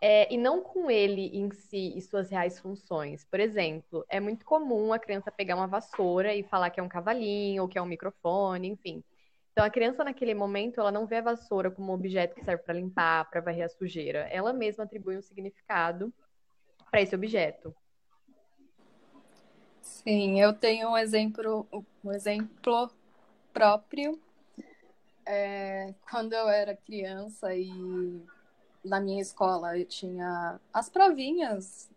é, 0.05 0.27
e 0.33 0.37
não 0.37 0.61
com 0.61 0.91
ele 0.91 1.27
em 1.27 1.49
si 1.49 1.93
e 1.95 2.01
suas 2.01 2.29
reais 2.29 2.59
funções. 2.59 3.23
Por 3.23 3.39
exemplo, 3.39 4.05
é 4.09 4.19
muito 4.19 4.43
comum 4.43 4.91
a 4.91 4.99
criança 4.99 5.31
pegar 5.31 5.55
uma 5.55 5.65
vassoura 5.65 6.35
e 6.35 6.43
falar 6.43 6.69
que 6.71 6.79
é 6.81 6.83
um 6.83 6.89
cavalinho 6.89 7.61
ou 7.61 7.69
que 7.69 7.77
é 7.77 7.81
um 7.81 7.85
microfone, 7.85 8.67
enfim. 8.67 9.01
Então, 9.53 9.63
a 9.63 9.69
criança, 9.69 10.03
naquele 10.03 10.33
momento, 10.33 10.81
ela 10.81 10.91
não 10.91 11.05
vê 11.05 11.17
a 11.17 11.21
vassoura 11.21 11.71
como 11.71 11.89
um 11.89 11.95
objeto 11.95 12.35
que 12.35 12.43
serve 12.43 12.63
para 12.63 12.73
limpar, 12.73 13.29
para 13.29 13.39
varrer 13.39 13.63
a 13.63 13.69
sujeira. 13.69 14.27
Ela 14.29 14.51
mesma 14.51 14.83
atribui 14.83 15.17
um 15.17 15.21
significado 15.21 16.13
para 16.91 17.01
esse 17.01 17.15
objeto. 17.15 17.73
Sim, 19.81 20.41
eu 20.41 20.51
tenho 20.51 20.89
um 20.89 20.97
exemplo, 20.97 21.65
um 22.03 22.11
exemplo 22.11 22.91
próprio. 23.53 24.19
É, 25.25 25.93
quando 26.11 26.33
eu 26.33 26.49
era 26.49 26.75
criança 26.75 27.55
e 27.55 28.21
na 28.83 28.99
minha 28.99 29.21
escola 29.21 29.77
eu 29.77 29.85
tinha 29.85 30.59
as 30.73 30.89
provinhas 30.89 31.89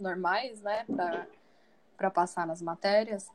normais, 0.00 0.60
né, 0.62 0.84
para 1.96 2.10
passar 2.10 2.46
nas 2.46 2.62
matérias. 2.62 3.30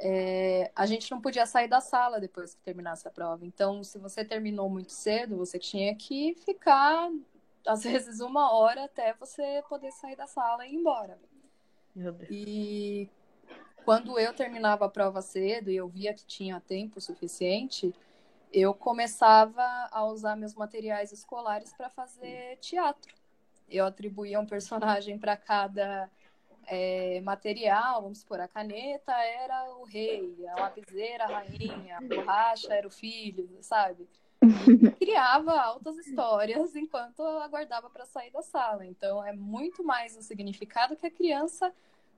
É, 0.00 0.70
a 0.76 0.86
gente 0.86 1.10
não 1.10 1.20
podia 1.20 1.44
sair 1.44 1.68
da 1.68 1.80
sala 1.80 2.20
depois 2.20 2.54
que 2.54 2.60
terminasse 2.62 3.06
a 3.08 3.10
prova. 3.10 3.44
Então, 3.44 3.82
se 3.82 3.98
você 3.98 4.24
terminou 4.24 4.70
muito 4.70 4.92
cedo, 4.92 5.36
você 5.36 5.58
tinha 5.58 5.94
que 5.94 6.36
ficar, 6.44 7.10
às 7.66 7.82
vezes, 7.84 8.20
uma 8.20 8.52
hora 8.52 8.84
até 8.84 9.12
você 9.14 9.62
poder 9.68 9.90
sair 9.92 10.16
da 10.16 10.26
sala 10.26 10.66
e 10.66 10.72
ir 10.72 10.76
embora. 10.76 11.18
Meu 11.94 12.12
Deus. 12.12 12.30
E 12.30 13.10
quando 13.84 14.18
eu 14.18 14.32
terminava 14.32 14.84
a 14.84 14.88
prova 14.88 15.20
cedo 15.20 15.70
e 15.70 15.76
eu 15.76 15.88
via 15.88 16.14
que 16.14 16.24
tinha 16.24 16.60
tempo 16.60 17.00
suficiente, 17.00 17.92
eu 18.52 18.74
começava 18.74 19.62
a 19.90 20.04
usar 20.04 20.36
meus 20.36 20.54
materiais 20.54 21.12
escolares 21.12 21.72
para 21.72 21.90
fazer 21.90 22.56
teatro. 22.58 23.14
Eu 23.68 23.86
atribuía 23.86 24.40
um 24.40 24.46
personagem 24.46 25.18
para 25.18 25.36
cada 25.36 26.10
é, 26.66 27.20
material, 27.22 28.02
vamos 28.02 28.18
supor, 28.18 28.40
a 28.40 28.48
caneta 28.48 29.12
era 29.12 29.76
o 29.76 29.84
rei, 29.84 30.46
a 30.48 30.60
lapiseira 30.60 31.24
a 31.24 31.26
rainha, 31.26 31.98
a 31.98 32.00
borracha 32.00 32.72
era 32.72 32.86
o 32.86 32.90
filho, 32.90 33.48
sabe? 33.60 34.08
E 34.42 34.90
criava 34.98 35.58
altas 35.60 35.96
histórias 35.98 36.76
enquanto 36.76 37.20
eu 37.20 37.40
aguardava 37.40 37.90
para 37.90 38.06
sair 38.06 38.30
da 38.30 38.42
sala. 38.42 38.86
Então 38.86 39.24
é 39.24 39.32
muito 39.32 39.82
mais 39.82 40.16
o 40.16 40.22
significado 40.22 40.96
que 40.96 41.06
a 41.06 41.10
criança 41.10 41.74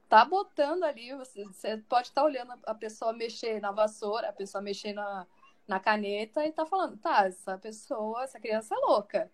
tá 0.08 0.25
botando 0.25 0.82
ali. 0.82 1.14
Você, 1.14 1.44
você 1.44 1.76
pode 1.78 2.08
estar 2.08 2.20
tá 2.20 2.26
olhando 2.26 2.52
a 2.64 2.75
pessoa 2.75 3.12
mexer 3.12 3.60
na 3.60 3.72
vassoura, 3.72 4.28
a 4.28 4.32
pessoa 4.32 4.60
mexer 4.60 4.92
na, 4.92 5.26
na 5.70 5.78
caneta 5.78 6.44
e 6.44 6.50
tá 6.50 6.66
falando, 6.66 6.96
tá, 6.96 7.28
essa 7.28 7.56
pessoa, 7.56 8.24
essa 8.24 8.40
criança 8.40 8.74
é 8.74 8.78
louca. 8.78 9.30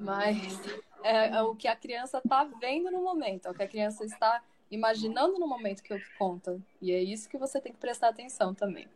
Mas 0.00 0.58
é, 1.02 1.36
é 1.36 1.42
o 1.42 1.54
que 1.54 1.68
a 1.68 1.76
criança 1.76 2.22
tá 2.26 2.44
vendo 2.58 2.90
no 2.90 3.02
momento, 3.02 3.46
é 3.46 3.50
o 3.50 3.54
que 3.54 3.62
a 3.62 3.68
criança 3.68 4.02
está 4.02 4.42
imaginando 4.70 5.38
no 5.38 5.46
momento 5.46 5.82
que 5.82 5.92
eu 5.92 6.00
conta. 6.18 6.58
E 6.80 6.90
é 6.90 7.02
isso 7.02 7.28
que 7.28 7.36
você 7.36 7.60
tem 7.60 7.70
que 7.70 7.78
prestar 7.78 8.08
atenção 8.08 8.54
também. 8.54 8.88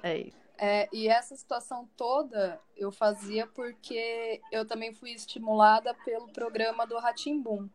É 0.00 0.16
isso. 0.16 0.38
É, 0.56 0.88
e 0.92 1.08
essa 1.08 1.34
situação 1.34 1.88
toda 1.96 2.60
eu 2.76 2.92
fazia 2.92 3.46
porque 3.48 4.40
eu 4.52 4.64
também 4.64 4.94
fui 4.94 5.10
estimulada 5.10 5.92
pelo 6.04 6.28
programa 6.28 6.86
do 6.86 6.98
Ratimbum. 6.98 7.68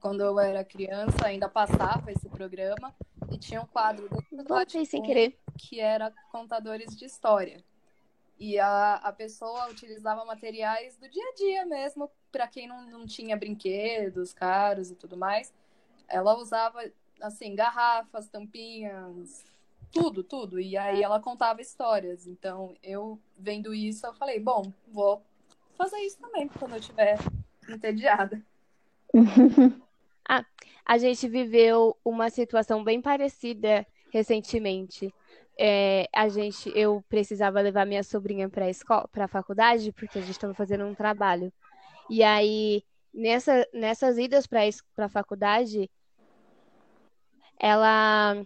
Quando 0.00 0.22
eu 0.22 0.38
era 0.40 0.64
criança, 0.64 1.26
ainda 1.26 1.48
passava 1.48 2.10
esse 2.12 2.28
programa 2.30 2.94
e 3.30 3.36
tinha 3.36 3.60
um 3.60 3.66
quadro 3.66 4.08
dentro 4.08 4.36
do 4.36 4.44
Voltei 4.44 4.86
sem 4.86 5.02
querer. 5.02 5.36
Que 5.56 5.80
era 5.80 6.12
contadores 6.30 6.96
de 6.96 7.04
história. 7.04 7.62
E 8.38 8.58
a, 8.58 8.94
a 8.96 9.12
pessoa 9.12 9.70
utilizava 9.70 10.24
materiais 10.24 10.96
do 10.96 11.08
dia 11.08 11.24
a 11.24 11.34
dia 11.34 11.64
mesmo, 11.64 12.10
para 12.30 12.46
quem 12.46 12.68
não, 12.68 12.86
não 12.86 13.06
tinha 13.06 13.36
brinquedos 13.36 14.32
caros 14.32 14.90
e 14.90 14.94
tudo 14.94 15.16
mais. 15.16 15.54
Ela 16.06 16.36
usava, 16.36 16.84
assim, 17.20 17.54
garrafas, 17.54 18.28
tampinhas, 18.28 19.44
tudo, 19.90 20.22
tudo. 20.22 20.60
E 20.60 20.76
aí 20.76 21.02
ela 21.02 21.18
contava 21.18 21.62
histórias. 21.62 22.26
Então, 22.26 22.74
eu 22.82 23.18
vendo 23.38 23.74
isso, 23.74 24.06
eu 24.06 24.14
falei, 24.14 24.38
bom, 24.38 24.70
vou 24.88 25.22
fazer 25.76 25.98
isso 26.00 26.18
também 26.18 26.46
quando 26.48 26.72
eu 26.72 26.78
estiver 26.78 27.18
entediada. 27.68 28.42
A 30.88 30.98
gente 30.98 31.28
viveu 31.28 31.96
uma 32.04 32.30
situação 32.30 32.84
bem 32.84 33.02
parecida 33.02 33.84
recentemente. 34.12 35.12
É, 35.58 36.06
a 36.14 36.28
gente, 36.28 36.70
eu 36.74 37.02
precisava 37.08 37.60
levar 37.60 37.86
minha 37.86 38.02
sobrinha 38.02 38.48
para 38.48 38.68
escola, 38.68 39.08
para 39.08 39.24
a 39.24 39.28
faculdade, 39.28 39.92
porque 39.92 40.18
a 40.18 40.20
gente 40.20 40.32
estava 40.32 40.54
fazendo 40.54 40.84
um 40.84 40.94
trabalho. 40.94 41.52
E 42.10 42.22
aí, 42.22 42.84
nessa, 43.12 43.66
nessas 43.72 44.18
idas 44.18 44.46
para 44.46 44.60
a 44.98 45.08
faculdade, 45.08 45.90
ela 47.58 48.44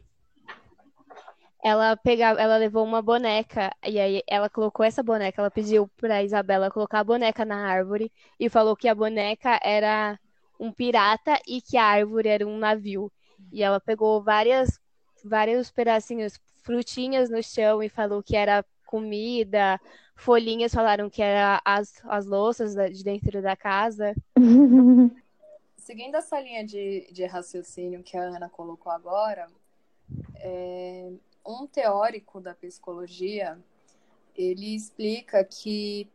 ela 1.62 1.96
pegava, 1.96 2.40
ela 2.40 2.56
levou 2.56 2.84
uma 2.84 3.02
boneca 3.02 3.70
e 3.86 4.00
aí 4.00 4.22
ela 4.26 4.48
colocou 4.48 4.84
essa 4.84 5.02
boneca, 5.02 5.42
ela 5.42 5.50
pediu 5.50 5.88
para 5.96 6.22
Isabela 6.22 6.70
colocar 6.70 7.00
a 7.00 7.04
boneca 7.04 7.44
na 7.44 7.68
árvore 7.68 8.10
e 8.38 8.48
falou 8.48 8.74
que 8.74 8.88
a 8.88 8.94
boneca 8.94 9.60
era 9.62 10.18
um 10.58 10.72
pirata 10.72 11.38
e 11.46 11.60
que 11.60 11.76
a 11.76 11.84
árvore 11.84 12.28
era 12.28 12.46
um 12.46 12.56
navio. 12.58 13.12
E 13.52 13.62
ela 13.62 13.80
pegou 13.80 14.22
várias 14.22 14.78
vários 15.24 15.70
pedacinhos, 15.70 16.40
frutinhas 16.62 17.30
no 17.30 17.42
chão 17.42 17.82
e 17.82 17.88
falou 17.88 18.22
que 18.22 18.36
era 18.36 18.64
comida, 18.86 19.80
folhinhas 20.16 20.74
falaram 20.74 21.08
que 21.08 21.22
era 21.22 21.60
as, 21.64 22.00
as 22.04 22.26
louças 22.26 22.74
de 22.74 23.04
dentro 23.04 23.40
da 23.40 23.56
casa. 23.56 24.14
Seguindo 25.76 26.16
essa 26.16 26.38
linha 26.40 26.64
de, 26.64 27.08
de 27.10 27.24
raciocínio 27.24 28.02
que 28.02 28.16
a 28.16 28.22
Ana 28.22 28.48
colocou 28.48 28.92
agora, 28.92 29.48
é, 30.36 31.10
um 31.46 31.66
teórico 31.66 32.40
da 32.40 32.54
psicologia, 32.54 33.58
ele 34.36 34.74
explica 34.74 35.42
que 35.44 36.08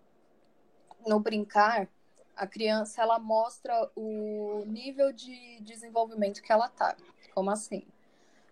no 1.06 1.20
brincar, 1.20 1.88
a 2.36 2.46
criança 2.46 3.02
ela 3.02 3.18
mostra 3.18 3.90
o 3.96 4.64
nível 4.66 5.14
de 5.14 5.60
desenvolvimento 5.62 6.42
que 6.42 6.52
ela 6.52 6.68
tá. 6.68 6.96
Como 7.34 7.50
assim? 7.50 7.86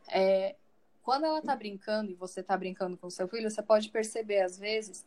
É, 0.07 0.55
quando 1.03 1.25
ela 1.25 1.41
tá 1.41 1.55
brincando 1.55 2.11
e 2.11 2.15
você 2.15 2.41
tá 2.41 2.55
brincando 2.55 2.97
com 2.97 3.09
seu 3.09 3.27
filho, 3.27 3.49
você 3.49 3.61
pode 3.61 3.89
perceber 3.89 4.41
às 4.41 4.57
vezes 4.57 5.05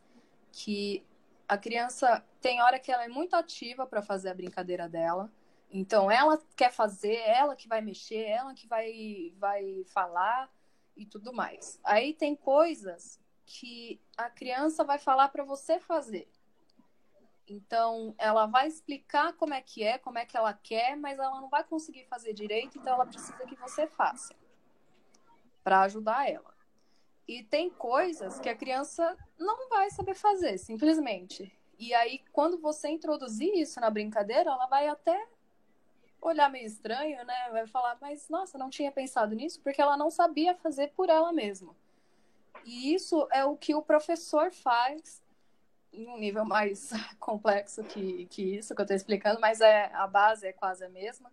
que 0.53 1.03
a 1.49 1.57
criança 1.57 2.25
tem 2.41 2.61
hora 2.61 2.79
que 2.79 2.93
ela 2.93 3.05
é 3.05 3.09
muito 3.09 3.35
ativa 3.35 3.87
para 3.87 4.03
fazer 4.03 4.29
a 4.29 4.35
brincadeira 4.35 4.88
dela. 4.88 5.33
Então 5.71 6.11
ela 6.11 6.41
quer 6.55 6.71
fazer, 6.71 7.17
ela 7.17 7.57
que 7.57 7.67
vai 7.67 7.81
mexer, 7.81 8.25
ela 8.25 8.55
que 8.55 8.67
vai 8.67 9.33
vai 9.38 9.85
falar 9.87 10.50
e 10.97 11.07
tudo 11.07 11.33
mais. 11.33 11.81
Aí 11.83 12.12
tem 12.12 12.37
coisas 12.37 13.19
que 13.47 14.00
a 14.17 14.29
criança 14.29 14.85
vai 14.85 14.99
falar 14.99 15.29
para 15.29 15.45
você 15.45 15.79
fazer. 15.79 16.29
Então, 17.49 18.12
ela 18.19 18.47
vai 18.47 18.67
explicar 18.67 19.33
como 19.35 19.55
é 19.55 19.61
que 19.62 19.85
é, 19.85 19.99
como 19.99 20.19
é 20.19 20.26
que 20.26 20.37
ela 20.37 20.53
quer, 20.53 20.97
mas 20.97 21.17
ela 21.17 21.41
não 21.41 21.49
vai 21.49 21.62
conseguir 21.62 22.05
fazer 22.07 22.33
direito, 22.33 22.76
então 22.76 22.95
ela 22.95 23.07
precisa 23.07 23.47
que 23.47 23.55
você 23.55 23.87
faça 23.87 24.35
para 25.66 25.80
ajudar 25.80 26.30
ela. 26.30 26.54
E 27.26 27.42
tem 27.42 27.68
coisas 27.68 28.38
que 28.38 28.49
a 28.49 28.54
criança 28.54 29.16
não 29.37 29.68
vai 29.68 29.90
saber 29.90 30.14
fazer, 30.14 30.58
simplesmente. 30.58 31.52
E 31.76 31.92
aí, 31.92 32.23
quando 32.32 32.56
você 32.56 32.88
introduzir 32.88 33.52
isso 33.52 33.80
na 33.80 33.90
brincadeira, 33.90 34.49
ela 34.49 34.66
vai 34.66 34.87
até 34.87 35.26
olhar 36.23 36.49
meio 36.49 36.66
estranho, 36.66 37.16
né? 37.25 37.49
Vai 37.50 37.66
falar, 37.66 37.99
mas 38.00 38.28
nossa, 38.28 38.56
não 38.56 38.70
tinha 38.70 38.92
pensado 38.92 39.35
nisso, 39.35 39.61
porque 39.61 39.82
ela 39.82 39.96
não 39.96 40.08
sabia 40.08 40.54
fazer 40.54 40.92
por 40.94 41.08
ela 41.11 41.32
mesma. 41.32 41.75
E 42.64 42.94
isso 42.94 43.26
é 43.32 43.44
o 43.44 43.56
que 43.56 43.75
o 43.75 43.82
professor 43.82 44.52
faz 44.52 45.20
em 45.92 46.06
um 46.06 46.16
nível 46.16 46.44
mais 46.44 46.90
complexo 47.18 47.82
que, 47.82 48.26
que 48.26 48.56
isso 48.56 48.73
que 48.73 48.80
eu 48.80 48.85
estou 48.85 48.96
explicando, 48.96 49.40
mas 49.40 49.61
é, 49.61 49.87
a 49.94 50.06
base 50.06 50.46
é 50.46 50.52
quase 50.52 50.85
a 50.85 50.88
mesma, 50.88 51.32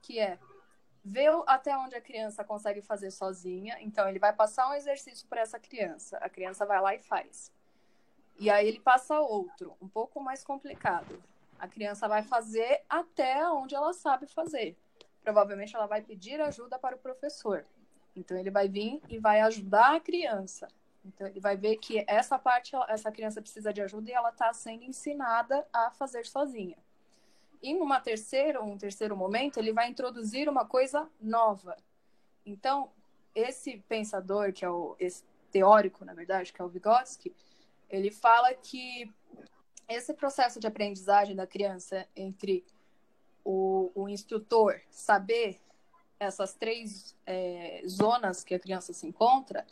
que 0.00 0.18
é 0.18 0.38
ver 1.04 1.30
até 1.46 1.76
onde 1.76 1.94
a 1.94 2.00
criança 2.00 2.42
consegue 2.42 2.80
fazer 2.80 3.10
sozinha. 3.10 3.76
Então, 3.80 4.08
ele 4.08 4.18
vai 4.18 4.32
passar 4.32 4.68
um 4.70 4.74
exercício 4.74 5.26
para 5.28 5.40
essa 5.40 5.58
criança. 5.58 6.16
A 6.18 6.28
criança 6.28 6.64
vai 6.64 6.80
lá 6.80 6.94
e 6.94 6.98
faz. 6.98 7.52
E 8.38 8.50
aí 8.50 8.66
ele 8.66 8.80
passa 8.80 9.20
outro, 9.20 9.76
um 9.80 9.88
pouco 9.88 10.20
mais 10.20 10.42
complicado. 10.42 11.22
A 11.58 11.68
criança 11.68 12.08
vai 12.08 12.22
fazer 12.22 12.82
até 12.88 13.48
onde 13.48 13.74
ela 13.74 13.92
sabe 13.92 14.26
fazer. 14.26 14.76
Provavelmente 15.22 15.74
ela 15.74 15.86
vai 15.86 16.02
pedir 16.02 16.40
ajuda 16.40 16.78
para 16.78 16.96
o 16.96 16.98
professor. 16.98 17.64
Então 18.16 18.36
ele 18.36 18.50
vai 18.50 18.68
vir 18.68 19.00
e 19.08 19.18
vai 19.18 19.40
ajudar 19.40 19.94
a 19.94 20.00
criança. 20.00 20.68
Então 21.04 21.26
ele 21.26 21.40
vai 21.40 21.56
ver 21.56 21.76
que 21.76 22.04
essa 22.08 22.38
parte 22.38 22.74
essa 22.88 23.12
criança 23.12 23.40
precisa 23.40 23.72
de 23.72 23.82
ajuda 23.82 24.10
e 24.10 24.14
ela 24.14 24.30
está 24.30 24.52
sendo 24.52 24.84
ensinada 24.84 25.66
a 25.72 25.90
fazer 25.90 26.26
sozinha. 26.26 26.76
E 27.64 27.72
numa 27.72 27.98
terceira, 27.98 28.62
um 28.62 28.76
terceiro 28.76 29.16
momento, 29.16 29.58
ele 29.58 29.72
vai 29.72 29.88
introduzir 29.88 30.50
uma 30.50 30.66
coisa 30.66 31.08
nova. 31.18 31.74
Então, 32.44 32.90
esse 33.34 33.78
pensador, 33.88 34.52
que 34.52 34.66
é 34.66 34.68
o 34.68 34.94
esse 35.00 35.24
teórico, 35.50 36.04
na 36.04 36.12
verdade, 36.12 36.52
que 36.52 36.60
é 36.60 36.64
o 36.64 36.68
Vygotsky, 36.68 37.34
ele 37.88 38.10
fala 38.10 38.52
que 38.52 39.10
esse 39.88 40.12
processo 40.12 40.60
de 40.60 40.66
aprendizagem 40.66 41.34
da 41.34 41.46
criança 41.46 42.06
entre 42.14 42.62
o, 43.42 43.90
o 43.94 44.10
instrutor 44.10 44.78
saber 44.90 45.58
essas 46.20 46.52
três 46.52 47.16
é, 47.24 47.82
zonas 47.88 48.44
que 48.44 48.54
a 48.54 48.58
criança 48.58 48.92
se 48.92 49.06
encontra, 49.06 49.66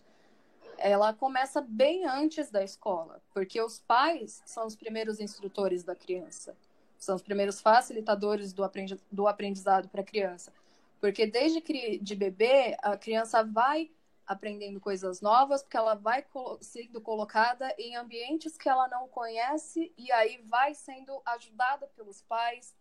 ela 0.78 1.12
começa 1.12 1.60
bem 1.60 2.06
antes 2.06 2.50
da 2.50 2.64
escola, 2.64 3.20
porque 3.34 3.60
os 3.60 3.80
pais 3.80 4.42
são 4.46 4.66
os 4.66 4.74
primeiros 4.74 5.20
instrutores 5.20 5.84
da 5.84 5.94
criança 5.94 6.56
são 7.04 7.16
os 7.16 7.22
primeiros 7.22 7.60
facilitadores 7.60 8.52
do, 8.52 8.62
aprendi 8.62 8.96
do 9.10 9.26
aprendizado 9.26 9.88
para 9.88 10.02
a 10.02 10.04
criança. 10.04 10.52
Porque 11.00 11.26
desde 11.26 11.60
que 11.60 11.98
de 11.98 12.14
bebê, 12.14 12.76
a 12.80 12.96
criança 12.96 13.42
vai 13.42 13.90
aprendendo 14.24 14.80
coisas 14.80 15.20
novas, 15.20 15.62
porque 15.62 15.76
ela 15.76 15.96
vai 15.96 16.24
sendo 16.60 17.00
colocada 17.00 17.74
em 17.76 17.96
ambientes 17.96 18.56
que 18.56 18.68
ela 18.68 18.86
não 18.86 19.08
conhece 19.08 19.92
e 19.98 20.12
aí 20.12 20.40
vai 20.48 20.74
sendo 20.74 21.20
ajudada 21.26 21.88
pelos 21.88 22.22
pais 22.22 22.72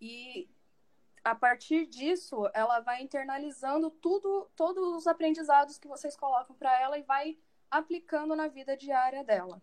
e 0.00 0.50
a 1.22 1.36
partir 1.36 1.86
disso 1.86 2.50
ela 2.52 2.80
vai 2.80 3.00
internalizando 3.00 3.90
tudo, 3.90 4.50
todos 4.56 4.96
os 4.96 5.06
aprendizados 5.06 5.78
que 5.78 5.86
vocês 5.86 6.16
colocam 6.16 6.56
para 6.56 6.78
ela 6.80 6.98
e 6.98 7.02
vai 7.02 7.38
aplicando 7.70 8.34
na 8.34 8.48
vida 8.48 8.76
diária 8.76 9.22
dela. 9.22 9.62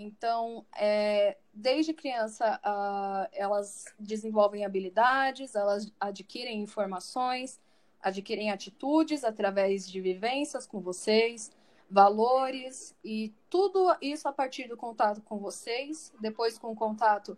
Então, 0.00 0.64
é, 0.76 1.36
desde 1.52 1.92
criança, 1.92 2.60
uh, 2.64 3.28
elas 3.32 3.84
desenvolvem 3.98 4.64
habilidades, 4.64 5.56
elas 5.56 5.92
adquirem 5.98 6.62
informações, 6.62 7.60
adquirem 8.00 8.52
atitudes 8.52 9.24
através 9.24 9.90
de 9.90 10.00
vivências 10.00 10.68
com 10.68 10.80
vocês, 10.80 11.50
valores 11.90 12.94
e 13.04 13.34
tudo 13.50 13.92
isso 14.00 14.28
a 14.28 14.32
partir 14.32 14.68
do 14.68 14.76
contato 14.76 15.20
com 15.22 15.38
vocês, 15.38 16.12
depois 16.20 16.56
com 16.56 16.70
o 16.70 16.76
contato 16.76 17.36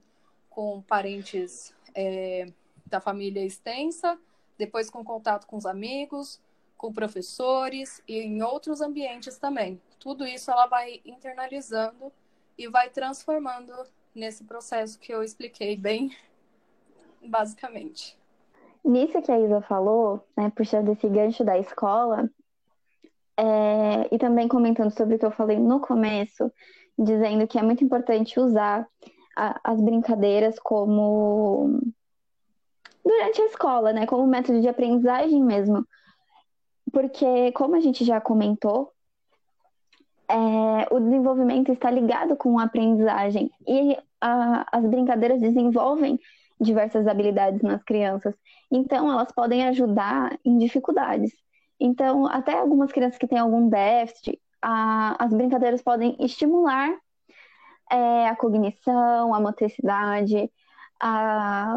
com 0.50 0.82
parentes 0.82 1.74
é, 1.94 2.52
da 2.84 3.00
família 3.00 3.42
extensa, 3.42 4.18
depois 4.58 4.90
com 4.90 5.02
contato 5.02 5.46
com 5.46 5.56
os 5.56 5.64
amigos, 5.64 6.38
com 6.76 6.92
professores 6.92 8.02
e 8.06 8.18
em 8.18 8.42
outros 8.42 8.82
ambientes 8.82 9.38
também. 9.38 9.80
Tudo 9.98 10.26
isso 10.26 10.50
ela 10.50 10.66
vai 10.66 11.00
internalizando 11.06 12.12
e 12.60 12.68
vai 12.68 12.90
transformando 12.90 13.72
nesse 14.14 14.44
processo 14.44 14.98
que 14.98 15.10
eu 15.10 15.22
expliquei 15.22 15.78
bem 15.78 16.14
basicamente. 17.26 18.18
Nisso 18.84 19.22
que 19.22 19.32
a 19.32 19.40
Isa 19.40 19.62
falou, 19.62 20.26
né, 20.36 20.52
puxando 20.54 20.90
esse 20.90 21.08
gancho 21.08 21.42
da 21.42 21.58
escola, 21.58 22.30
é, 23.34 24.14
e 24.14 24.18
também 24.18 24.46
comentando 24.46 24.90
sobre 24.90 25.14
o 25.14 25.18
que 25.18 25.24
eu 25.24 25.30
falei 25.30 25.58
no 25.58 25.80
começo, 25.80 26.52
dizendo 26.98 27.46
que 27.46 27.58
é 27.58 27.62
muito 27.62 27.82
importante 27.82 28.38
usar 28.38 28.86
a, 29.34 29.58
as 29.64 29.80
brincadeiras 29.80 30.58
como 30.58 31.80
durante 33.02 33.40
a 33.40 33.46
escola, 33.46 33.94
né, 33.94 34.06
como 34.06 34.26
método 34.26 34.60
de 34.60 34.68
aprendizagem 34.68 35.42
mesmo. 35.42 35.86
Porque, 36.92 37.52
como 37.52 37.76
a 37.76 37.80
gente 37.80 38.04
já 38.04 38.20
comentou, 38.20 38.92
é, 40.30 40.95
o 40.95 41.00
desenvolvimento 41.00 41.73
está 41.73 41.90
ligado 41.90 42.36
com 42.36 42.58
a 42.58 42.64
aprendizagem 42.64 43.50
e 43.66 43.99
a, 44.21 44.66
as 44.71 44.86
brincadeiras 44.86 45.40
desenvolvem 45.40 46.19
diversas 46.60 47.06
habilidades 47.06 47.62
nas 47.62 47.82
crianças. 47.82 48.34
Então, 48.71 49.10
elas 49.10 49.32
podem 49.32 49.66
ajudar 49.69 50.38
em 50.45 50.56
dificuldades. 50.58 51.32
Então, 51.80 52.26
até 52.26 52.58
algumas 52.58 52.93
crianças 52.93 53.19
que 53.19 53.26
têm 53.26 53.38
algum 53.38 53.69
déficit, 53.69 54.40
a, 54.62 55.16
as 55.25 55.32
brincadeiras 55.32 55.82
podem 55.82 56.16
estimular 56.21 56.95
é, 57.90 58.28
a 58.28 58.36
cognição, 58.36 59.34
a 59.34 59.40
motricidade, 59.40 60.50
a 61.00 61.76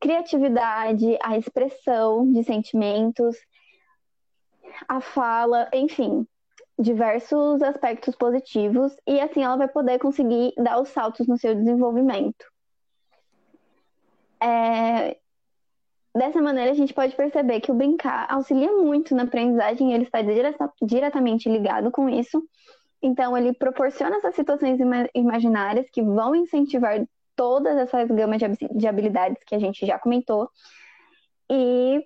criatividade, 0.00 1.16
a 1.22 1.38
expressão 1.38 2.30
de 2.30 2.42
sentimentos, 2.44 3.36
a 4.86 5.00
fala, 5.00 5.70
enfim, 5.72 6.26
diversos 6.78 7.62
aspectos 7.62 8.14
positivos 8.14 8.94
e 9.06 9.18
assim 9.20 9.42
ela 9.42 9.56
vai 9.56 9.68
poder 9.68 9.98
conseguir 9.98 10.52
dar 10.56 10.80
os 10.80 10.88
saltos 10.90 11.26
no 11.26 11.38
seu 11.38 11.54
desenvolvimento. 11.54 12.44
É... 14.42 15.16
Dessa 16.14 16.40
maneira, 16.40 16.70
a 16.70 16.74
gente 16.74 16.94
pode 16.94 17.14
perceber 17.14 17.60
que 17.60 17.70
o 17.70 17.74
brincar 17.74 18.26
auxilia 18.30 18.72
muito 18.72 19.14
na 19.14 19.24
aprendizagem, 19.24 19.92
ele 19.92 20.04
está 20.04 20.22
direta, 20.22 20.72
diretamente 20.80 21.46
ligado 21.46 21.90
com 21.90 22.08
isso. 22.08 22.42
Então, 23.02 23.36
ele 23.36 23.52
proporciona 23.52 24.16
essas 24.16 24.34
situações 24.34 24.78
imaginárias 25.14 25.86
que 25.90 26.02
vão 26.02 26.34
incentivar 26.34 27.06
todas 27.36 27.76
essas 27.76 28.08
gamas 28.08 28.40
de 28.74 28.88
habilidades 28.88 29.44
que 29.44 29.54
a 29.54 29.58
gente 29.58 29.84
já 29.84 29.98
comentou. 29.98 30.48
E 31.50 32.02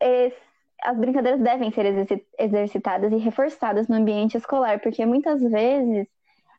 esse 0.00 0.49
as 0.82 0.96
brincadeiras 0.96 1.40
devem 1.40 1.70
ser 1.72 2.24
exercitadas 2.38 3.12
e 3.12 3.16
reforçadas 3.16 3.88
no 3.88 3.96
ambiente 3.96 4.36
escolar, 4.36 4.80
porque 4.80 5.04
muitas 5.04 5.40
vezes 5.42 6.06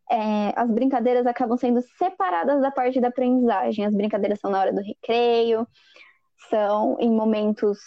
é, 0.10 0.54
as 0.56 0.70
brincadeiras 0.70 1.26
acabam 1.26 1.58
sendo 1.58 1.82
separadas 1.98 2.62
da 2.62 2.72
parte 2.72 3.00
da 3.00 3.08
aprendizagem. 3.08 3.86
As 3.86 3.96
brincadeiras 3.96 4.40
são 4.40 4.52
na 4.52 4.60
hora 4.60 4.74
do 4.74 4.82
recreio, 4.82 5.68
são 6.50 6.98
em 7.00 7.10
momentos 7.10 7.80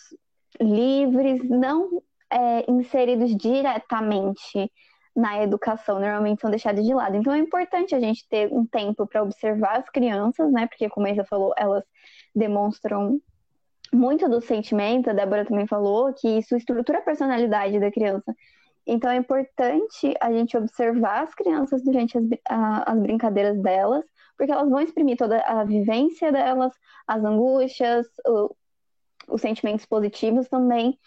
livres, 0.60 1.42
não 1.48 2.02
é, 2.30 2.70
inseridos 2.70 3.34
diretamente 3.36 4.70
na 5.14 5.42
educação, 5.42 6.00
normalmente 6.00 6.40
são 6.40 6.50
deixados 6.50 6.84
de 6.84 6.92
lado. 6.92 7.16
Então 7.16 7.32
é 7.32 7.38
importante 7.38 7.94
a 7.94 8.00
gente 8.00 8.26
ter 8.28 8.52
um 8.52 8.66
tempo 8.66 9.06
para 9.06 9.22
observar 9.22 9.78
as 9.78 9.88
crianças, 9.90 10.50
né? 10.50 10.66
Porque, 10.66 10.88
como 10.88 11.06
a 11.06 11.10
Isa 11.10 11.24
falou, 11.24 11.54
elas 11.56 11.84
demonstram 12.34 13.20
muito 13.94 14.28
do 14.28 14.40
sentimento, 14.40 15.10
a 15.10 15.12
Débora 15.12 15.44
também 15.44 15.66
falou, 15.66 16.12
que 16.12 16.28
isso 16.38 16.56
estrutura 16.56 16.98
a 16.98 17.02
personalidade 17.02 17.78
da 17.78 17.90
criança. 17.90 18.34
Então 18.86 19.10
é 19.10 19.16
importante 19.16 20.14
a 20.20 20.30
gente 20.32 20.56
observar 20.56 21.22
as 21.22 21.34
crianças 21.34 21.82
durante 21.82 22.18
as, 22.18 22.24
a, 22.48 22.92
as 22.92 22.98
brincadeiras 23.00 23.60
delas, 23.62 24.04
porque 24.36 24.52
elas 24.52 24.68
vão 24.68 24.80
exprimir 24.80 25.16
toda 25.16 25.40
a 25.40 25.64
vivência 25.64 26.30
delas, 26.30 26.72
as 27.06 27.24
angústias, 27.24 28.06
o, 28.26 28.54
os 29.28 29.40
sentimentos 29.40 29.86
positivos 29.86 30.48
também. 30.48 30.98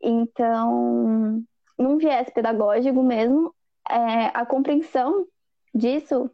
Então, 0.00 1.44
num 1.78 1.98
viés 1.98 2.30
pedagógico 2.30 3.02
mesmo, 3.02 3.54
é, 3.88 4.26
a 4.32 4.46
compreensão 4.46 5.26
disso 5.74 6.30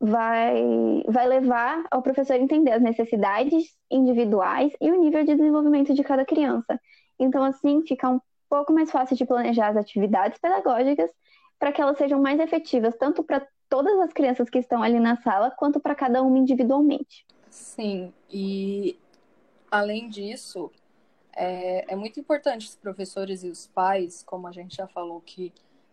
vai, 0.00 1.02
vai 1.06 1.26
levar 1.26 1.84
ao 1.90 2.02
professor 2.02 2.34
entender 2.36 2.72
as 2.72 2.82
necessidades 2.82 3.76
individuais 3.90 4.72
e 4.80 4.90
o 4.90 5.00
nível 5.00 5.24
de 5.24 5.34
desenvolvimento 5.34 5.94
de 5.94 6.02
cada 6.02 6.24
criança. 6.24 6.80
Então, 7.18 7.44
assim, 7.44 7.82
fica 7.86 8.08
um 8.08 8.20
pouco 8.48 8.72
mais 8.72 8.90
fácil 8.90 9.16
de 9.16 9.24
planejar 9.24 9.68
as 9.68 9.76
atividades 9.76 10.38
pedagógicas 10.38 11.10
para 11.58 11.72
que 11.72 11.80
elas 11.80 11.96
sejam 11.96 12.20
mais 12.20 12.38
efetivas, 12.40 12.96
tanto 12.96 13.22
para 13.22 13.46
todas 13.68 13.98
as 14.00 14.12
crianças 14.12 14.50
que 14.50 14.58
estão 14.58 14.82
ali 14.82 15.00
na 15.00 15.16
sala, 15.16 15.50
quanto 15.50 15.80
para 15.80 15.94
cada 15.94 16.22
uma 16.22 16.38
individualmente. 16.38 17.24
Sim, 17.48 18.12
e 18.30 18.98
além 19.70 20.08
disso, 20.08 20.70
é, 21.32 21.92
é 21.92 21.96
muito 21.96 22.20
importante 22.20 22.66
os 22.66 22.76
professores 22.76 23.42
e 23.42 23.48
os 23.48 23.66
pais, 23.66 24.22
como 24.22 24.46
a 24.46 24.52
gente 24.52 24.76
já 24.76 24.86
falou, 24.86 25.20
que 25.20 25.52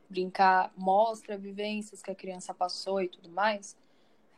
brincar 0.10 0.72
mostra 0.76 1.38
vivências 1.38 2.02
que 2.02 2.12
a 2.12 2.16
criança 2.16 2.54
passou 2.54 3.02
e 3.02 3.08
tudo 3.08 3.30
mais, 3.30 3.78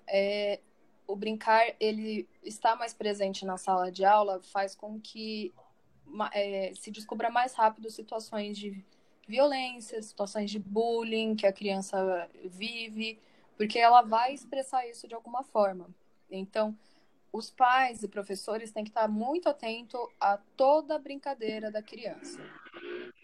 é, 0.07 0.59
o 1.07 1.15
brincar 1.15 1.75
ele 1.79 2.27
está 2.43 2.75
mais 2.75 2.93
presente 2.93 3.45
na 3.45 3.57
sala 3.57 3.91
de 3.91 4.05
aula 4.05 4.41
faz 4.41 4.75
com 4.75 4.99
que 4.99 5.53
é, 6.33 6.73
se 6.75 6.91
descubra 6.91 7.29
mais 7.29 7.53
rápido 7.53 7.89
situações 7.89 8.57
de 8.57 8.83
violência, 9.27 10.01
situações 10.01 10.51
de 10.51 10.59
bullying 10.59 11.35
que 11.35 11.47
a 11.47 11.53
criança 11.53 12.29
vive, 12.45 13.19
porque 13.57 13.79
ela 13.79 14.01
vai 14.01 14.33
expressar 14.33 14.87
isso 14.87 15.07
de 15.07 15.15
alguma 15.15 15.43
forma. 15.43 15.89
Então, 16.29 16.77
os 17.31 17.49
pais 17.49 18.03
e 18.03 18.07
professores 18.07 18.71
têm 18.71 18.83
que 18.83 18.89
estar 18.89 19.07
muito 19.07 19.49
atento 19.49 19.97
a 20.19 20.37
toda 20.55 20.95
a 20.95 20.99
brincadeira 20.99 21.71
da 21.71 21.81
criança. 21.81 22.39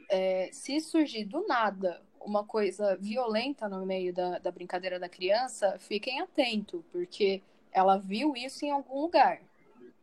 É, 0.10 0.50
se 0.52 0.80
surgir 0.80 1.26
do 1.26 1.46
nada 1.46 2.02
uma 2.22 2.44
coisa 2.44 2.98
violenta 2.98 3.68
no 3.68 3.86
meio 3.86 4.14
da, 4.14 4.40
da 4.40 4.52
brincadeira 4.52 5.00
da 5.00 5.10
criança, 5.10 5.78
fiquem 5.80 6.22
atentos, 6.22 6.82
porque 6.92 7.42
ela 7.72 7.98
viu 7.98 8.36
isso 8.36 8.66
em 8.66 8.72
algum 8.72 9.02
lugar. 9.02 9.40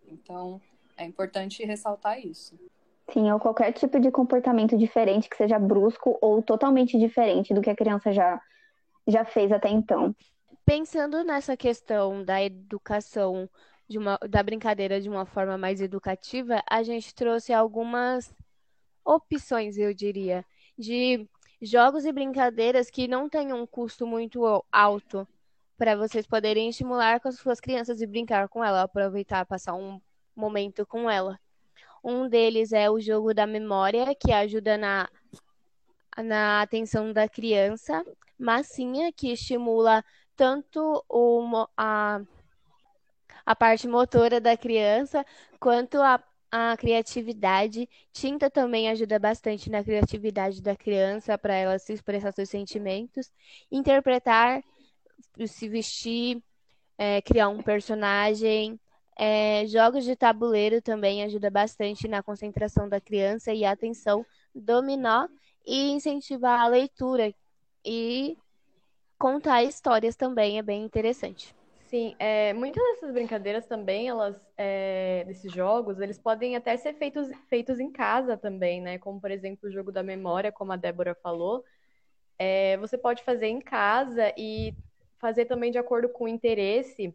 Então, 0.08 0.60
é 0.96 1.04
importante 1.04 1.64
ressaltar 1.64 2.18
isso. 2.18 2.58
Sim, 3.12 3.30
ou 3.30 3.38
qualquer 3.38 3.72
tipo 3.72 4.00
de 4.00 4.10
comportamento 4.10 4.76
diferente 4.76 5.28
que 5.28 5.36
seja 5.36 5.58
brusco 5.58 6.18
ou 6.20 6.42
totalmente 6.42 6.98
diferente 6.98 7.54
do 7.54 7.60
que 7.60 7.70
a 7.70 7.76
criança 7.76 8.12
já, 8.12 8.40
já 9.06 9.24
fez 9.24 9.52
até 9.52 9.68
então. 9.68 10.14
Pensando 10.64 11.22
nessa 11.22 11.56
questão 11.56 12.24
da 12.24 12.42
educação, 12.42 13.48
de 13.88 13.98
uma, 13.98 14.18
da 14.28 14.42
brincadeira 14.42 15.00
de 15.00 15.08
uma 15.08 15.24
forma 15.24 15.56
mais 15.56 15.80
educativa, 15.80 16.62
a 16.68 16.82
gente 16.82 17.14
trouxe 17.14 17.52
algumas 17.52 18.34
opções, 19.04 19.78
eu 19.78 19.94
diria, 19.94 20.44
de 20.76 21.28
jogos 21.60 22.04
e 22.04 22.12
brincadeiras 22.12 22.90
que 22.90 23.08
não 23.08 23.28
tenham 23.28 23.62
um 23.62 23.66
custo 23.66 24.06
muito 24.06 24.64
alto 24.70 25.26
para 25.76 25.96
vocês 25.96 26.26
poderem 26.26 26.68
estimular 26.68 27.20
com 27.20 27.28
as 27.28 27.36
suas 27.36 27.60
crianças 27.60 28.00
e 28.00 28.06
brincar 28.06 28.48
com 28.48 28.64
ela, 28.64 28.82
aproveitar, 28.82 29.44
passar 29.44 29.74
um 29.74 30.00
momento 30.34 30.86
com 30.86 31.10
ela. 31.10 31.38
Um 32.02 32.28
deles 32.28 32.72
é 32.72 32.88
o 32.88 33.00
jogo 33.00 33.34
da 33.34 33.46
memória, 33.46 34.14
que 34.14 34.32
ajuda 34.32 34.78
na, 34.78 35.08
na 36.22 36.62
atenção 36.62 37.12
da 37.12 37.28
criança. 37.28 38.04
Massinha, 38.38 39.12
que 39.12 39.32
estimula 39.32 40.04
tanto 40.36 41.04
o, 41.08 41.66
a, 41.76 42.20
a 43.44 43.56
parte 43.56 43.88
motora 43.88 44.40
da 44.40 44.56
criança 44.56 45.24
quanto 45.58 46.00
a 46.00 46.22
a 46.56 46.76
criatividade. 46.76 47.88
Tinta 48.12 48.50
também 48.50 48.88
ajuda 48.88 49.18
bastante 49.18 49.70
na 49.70 49.82
criatividade 49.82 50.62
da 50.62 50.76
criança 50.76 51.36
para 51.36 51.54
ela 51.54 51.78
se 51.78 51.92
expressar 51.92 52.32
seus 52.32 52.48
sentimentos. 52.48 53.30
Interpretar, 53.70 54.62
se 55.46 55.68
vestir, 55.68 56.42
é, 56.98 57.20
criar 57.22 57.48
um 57.48 57.62
personagem. 57.62 58.78
É, 59.18 59.66
jogos 59.66 60.04
de 60.04 60.14
tabuleiro 60.14 60.82
também 60.82 61.24
ajuda 61.24 61.50
bastante 61.50 62.06
na 62.06 62.22
concentração 62.22 62.88
da 62.88 63.00
criança 63.00 63.52
e 63.52 63.64
atenção. 63.64 64.24
Dominó 64.54 65.28
e 65.66 65.90
incentivar 65.90 66.60
a 66.60 66.68
leitura. 66.68 67.34
E 67.84 68.36
contar 69.18 69.62
histórias 69.64 70.16
também 70.16 70.58
é 70.58 70.62
bem 70.62 70.84
interessante. 70.84 71.55
Sim, 71.86 72.16
é, 72.18 72.52
muitas 72.52 72.82
dessas 72.82 73.12
brincadeiras 73.12 73.64
também, 73.66 74.08
elas, 74.08 74.40
é, 74.56 75.22
desses 75.24 75.52
jogos, 75.52 76.00
eles 76.00 76.18
podem 76.18 76.56
até 76.56 76.76
ser 76.76 76.94
feitos, 76.94 77.28
feitos 77.48 77.78
em 77.78 77.92
casa 77.92 78.36
também, 78.36 78.80
né? 78.80 78.98
Como, 78.98 79.20
por 79.20 79.30
exemplo, 79.30 79.68
o 79.68 79.72
jogo 79.72 79.92
da 79.92 80.02
memória, 80.02 80.50
como 80.50 80.72
a 80.72 80.76
Débora 80.76 81.14
falou. 81.14 81.64
É, 82.38 82.76
você 82.78 82.98
pode 82.98 83.22
fazer 83.22 83.46
em 83.46 83.60
casa 83.60 84.34
e 84.36 84.74
fazer 85.18 85.44
também 85.44 85.70
de 85.70 85.78
acordo 85.78 86.08
com 86.08 86.24
o 86.24 86.28
interesse 86.28 87.14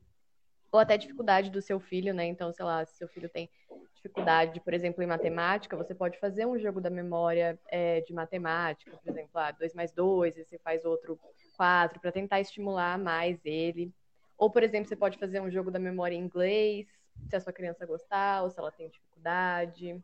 ou 0.71 0.79
até 0.79 0.97
dificuldade 0.97 1.49
do 1.49 1.62
seu 1.62 1.79
filho, 1.79 2.13
né? 2.13 2.25
Então, 2.25 2.53
sei 2.53 2.63
lá, 2.63 2.86
se 2.86 2.97
seu 2.97 3.10
filho 3.10 3.27
tem 3.27 3.49
dificuldade, 3.93 4.62
por 4.62 4.73
exemplo, 4.73 5.03
em 5.03 5.07
matemática, 5.07 5.75
você 5.75 5.93
pode 5.93 6.17
fazer 6.17 6.45
um 6.45 6.57
jogo 6.57 6.79
da 6.79 6.89
memória 6.89 7.60
é, 7.67 7.99
de 8.01 8.13
matemática, 8.13 8.97
por 8.97 9.12
exemplo, 9.12 9.31
ah, 9.34 9.51
2 9.51 9.73
mais 9.73 9.91
2, 9.91 10.38
e 10.38 10.45
você 10.45 10.57
faz 10.60 10.86
outro 10.86 11.19
4, 11.57 11.99
para 11.99 12.12
tentar 12.12 12.39
estimular 12.39 12.97
mais 12.97 13.45
ele. 13.45 13.93
Ou, 14.41 14.49
por 14.49 14.63
exemplo, 14.63 14.89
você 14.89 14.95
pode 14.95 15.19
fazer 15.19 15.39
um 15.39 15.51
jogo 15.51 15.69
da 15.69 15.77
memória 15.77 16.15
em 16.15 16.19
inglês, 16.19 16.88
se 17.30 17.36
a 17.36 17.39
sua 17.39 17.54
criança 17.54 17.86
gostar, 17.86 18.41
ou 18.41 18.49
se 18.49 18.60
ela 18.60 18.71
tem 18.71 18.89
dificuldade. 18.89 20.04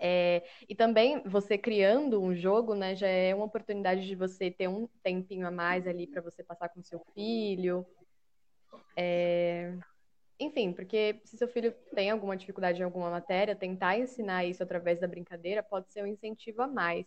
É, 0.00 0.42
e 0.66 0.74
também 0.74 1.22
você 1.26 1.58
criando 1.58 2.18
um 2.18 2.34
jogo, 2.34 2.74
né, 2.74 2.96
já 2.96 3.06
é 3.06 3.34
uma 3.34 3.44
oportunidade 3.44 4.06
de 4.06 4.14
você 4.14 4.50
ter 4.50 4.68
um 4.68 4.88
tempinho 5.02 5.46
a 5.46 5.50
mais 5.50 5.86
ali 5.86 6.06
para 6.06 6.22
você 6.22 6.42
passar 6.42 6.70
com 6.70 6.82
seu 6.82 6.98
filho. 7.12 7.86
É, 8.96 9.74
enfim, 10.40 10.72
porque 10.72 11.20
se 11.22 11.36
seu 11.36 11.48
filho 11.48 11.72
tem 11.94 12.10
alguma 12.10 12.38
dificuldade 12.38 12.80
em 12.80 12.84
alguma 12.84 13.10
matéria, 13.10 13.54
tentar 13.54 13.98
ensinar 13.98 14.46
isso 14.46 14.62
através 14.62 14.98
da 14.98 15.06
brincadeira 15.06 15.62
pode 15.62 15.92
ser 15.92 16.02
um 16.02 16.06
incentivo 16.06 16.62
a 16.62 16.66
mais. 16.66 17.06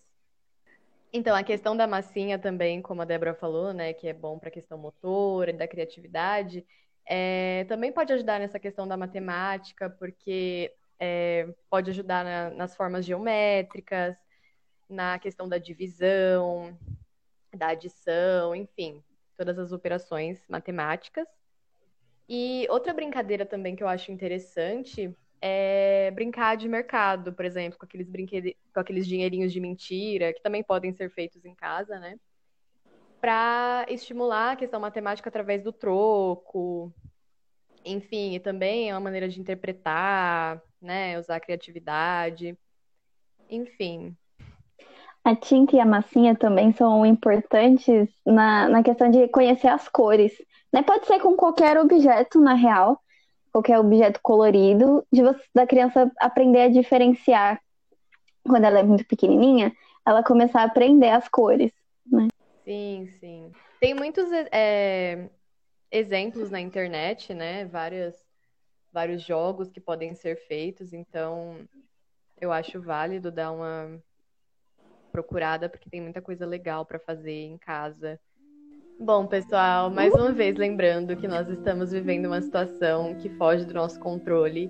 Então, 1.11 1.35
a 1.35 1.43
questão 1.43 1.75
da 1.75 1.87
massinha 1.87 2.37
também, 2.37 2.81
como 2.81 3.01
a 3.01 3.05
Débora 3.05 3.33
falou, 3.33 3.73
né, 3.73 3.93
que 3.93 4.07
é 4.07 4.13
bom 4.13 4.37
para 4.37 4.49
a 4.49 4.51
questão 4.51 4.77
motora 4.77 5.49
e 5.49 5.57
da 5.57 5.67
criatividade, 5.67 6.65
é, 7.05 7.65
também 7.67 7.91
pode 7.91 8.13
ajudar 8.13 8.39
nessa 8.39 8.59
questão 8.59 8.87
da 8.87 8.95
matemática, 8.95 9.89
porque 9.89 10.71
é, 10.99 11.47
pode 11.67 11.89
ajudar 11.89 12.23
na, 12.23 12.49
nas 12.51 12.75
formas 12.75 13.05
geométricas, 13.05 14.15
na 14.87 15.17
questão 15.17 15.49
da 15.49 15.57
divisão, 15.57 16.77
da 17.51 17.69
adição, 17.69 18.55
enfim, 18.55 19.03
todas 19.35 19.57
as 19.57 19.71
operações 19.71 20.45
matemáticas. 20.47 21.27
E 22.27 22.67
outra 22.69 22.93
brincadeira 22.93 23.47
também 23.47 23.75
que 23.75 23.81
eu 23.81 23.87
acho 23.87 24.11
interessante 24.11 25.15
é 25.41 26.11
brincar 26.11 26.57
de 26.57 26.67
mercado, 26.67 27.33
por 27.33 27.45
exemplo, 27.45 27.77
com 27.79 27.85
aqueles 27.85 28.09
brinquedos, 28.09 28.53
com 28.73 28.79
aqueles 28.79 29.07
dinheirinhos 29.07 29.53
de 29.53 29.59
mentira, 29.59 30.33
que 30.33 30.41
também 30.41 30.63
podem 30.63 30.93
ser 30.93 31.09
feitos 31.11 31.45
em 31.45 31.55
casa, 31.55 31.99
né? 31.99 32.17
Para 33.21 33.85
estimular 33.89 34.51
a 34.51 34.55
questão 34.55 34.79
matemática 34.79 35.29
através 35.29 35.63
do 35.63 35.71
troco. 35.71 36.93
Enfim, 37.85 38.35
e 38.35 38.39
também 38.39 38.89
é 38.89 38.93
uma 38.93 38.99
maneira 38.99 39.27
de 39.29 39.39
interpretar, 39.39 40.61
né? 40.81 41.17
Usar 41.17 41.37
a 41.37 41.41
criatividade. 41.41 42.57
Enfim. 43.49 44.15
A 45.23 45.35
tinta 45.35 45.75
e 45.75 45.79
a 45.79 45.85
massinha 45.85 46.35
também 46.35 46.71
são 46.71 47.05
importantes 47.05 48.09
na, 48.25 48.69
na 48.69 48.83
questão 48.83 49.09
de 49.09 49.27
conhecer 49.27 49.67
as 49.67 49.87
cores. 49.87 50.33
Né? 50.71 50.81
Pode 50.81 51.05
ser 51.07 51.19
com 51.19 51.35
qualquer 51.35 51.77
objeto, 51.77 52.39
na 52.39 52.53
real, 52.53 53.01
qualquer 53.51 53.79
objeto 53.79 54.19
colorido, 54.21 55.05
de 55.11 55.21
você, 55.21 55.43
da 55.53 55.67
criança 55.67 56.11
aprender 56.19 56.61
a 56.61 56.69
diferenciar 56.69 57.61
quando 58.43 58.65
ela 58.65 58.79
é 58.79 58.83
muito 58.83 59.05
pequenininha, 59.05 59.75
ela 60.05 60.23
começar 60.23 60.61
a 60.61 60.65
aprender 60.65 61.09
as 61.09 61.27
cores, 61.27 61.71
né? 62.05 62.27
Sim, 62.63 63.07
sim. 63.19 63.51
Tem 63.79 63.93
muitos 63.93 64.29
é, 64.51 65.29
exemplos 65.91 66.49
na 66.49 66.59
internet, 66.59 67.33
né? 67.33 67.65
Várias, 67.65 68.15
vários 68.91 69.21
jogos 69.21 69.71
que 69.71 69.79
podem 69.79 70.13
ser 70.13 70.35
feitos, 70.47 70.93
então 70.93 71.57
eu 72.39 72.51
acho 72.51 72.81
válido 72.81 73.31
dar 73.31 73.51
uma 73.51 74.01
procurada, 75.11 75.67
porque 75.67 75.89
tem 75.89 76.01
muita 76.01 76.21
coisa 76.21 76.45
legal 76.45 76.85
para 76.85 76.99
fazer 76.99 77.43
em 77.45 77.57
casa 77.57 78.19
Bom, 79.01 79.25
pessoal, 79.25 79.89
mais 79.89 80.13
uma 80.13 80.33
vez 80.33 80.57
lembrando 80.57 81.15
que 81.15 81.25
nós 81.25 81.47
estamos 81.47 81.93
vivendo 81.93 82.25
uma 82.25 82.41
situação 82.41 83.15
que 83.15 83.29
foge 83.29 83.63
do 83.63 83.73
nosso 83.73 83.97
controle. 83.97 84.69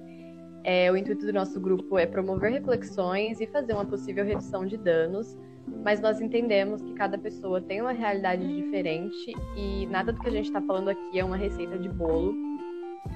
É, 0.63 0.91
o 0.91 0.95
intuito 0.95 1.25
do 1.25 1.33
nosso 1.33 1.59
grupo 1.59 1.97
é 1.97 2.05
promover 2.05 2.51
reflexões 2.51 3.41
e 3.41 3.47
fazer 3.47 3.73
uma 3.73 3.85
possível 3.85 4.23
redução 4.23 4.67
de 4.67 4.77
danos, 4.77 5.35
mas 5.83 5.99
nós 5.99 6.21
entendemos 6.21 6.79
que 6.79 6.93
cada 6.93 7.17
pessoa 7.17 7.59
tem 7.59 7.81
uma 7.81 7.91
realidade 7.91 8.47
diferente 8.55 9.33
e 9.57 9.87
nada 9.87 10.13
do 10.13 10.19
que 10.21 10.29
a 10.29 10.31
gente 10.31 10.45
está 10.45 10.61
falando 10.61 10.89
aqui 10.89 11.19
é 11.19 11.25
uma 11.25 11.37
receita 11.37 11.79
de 11.79 11.89
bolo. 11.89 12.35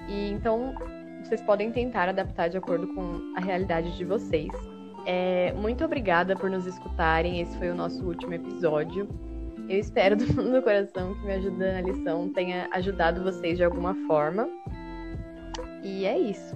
E 0.10 0.32
então 0.32 0.74
vocês 1.24 1.44
podem 1.44 1.72
tentar 1.72 2.10
adaptar 2.10 2.48
de 2.48 2.58
acordo 2.58 2.88
com 2.88 3.22
a 3.38 3.40
realidade 3.40 3.96
de 3.96 4.04
vocês. 4.04 4.52
É, 5.06 5.54
muito 5.54 5.86
obrigada 5.86 6.36
por 6.36 6.50
nos 6.50 6.66
escutarem. 6.66 7.40
Esse 7.40 7.56
foi 7.60 7.70
o 7.70 7.76
nosso 7.76 8.04
último 8.04 8.34
episódio. 8.34 9.08
Eu 9.70 9.80
espero 9.80 10.16
do 10.16 10.26
fundo 10.28 10.52
do 10.52 10.62
coração 10.62 11.14
que 11.16 11.26
me 11.26 11.34
ajuda 11.34 11.74
na 11.74 11.82
lição 11.82 12.30
tenha 12.30 12.68
ajudado 12.72 13.24
vocês 13.24 13.58
de 13.58 13.64
alguma 13.64 13.96
forma. 14.08 14.50
E 15.84 16.06
é 16.06 16.18
isso. 16.18 16.56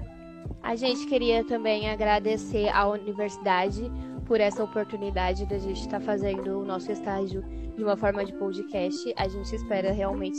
A 0.62 0.76
gente 0.76 1.06
queria 1.08 1.44
também 1.44 1.90
agradecer 1.90 2.70
à 2.70 2.88
universidade 2.88 3.92
por 4.26 4.42
essa 4.42 4.64
oportunidade 4.64 5.46
da 5.46 5.58
gente 5.58 5.80
estar 5.80 6.02
fazendo 6.02 6.60
o 6.60 6.66
nosso 6.66 6.92
estágio 6.92 7.44
de 7.76 7.84
uma 7.84 7.96
forma 7.96 8.26
de 8.26 8.34
podcast. 8.34 9.14
A 9.16 9.28
gente 9.28 9.56
espera 9.56 9.92
realmente 9.92 10.38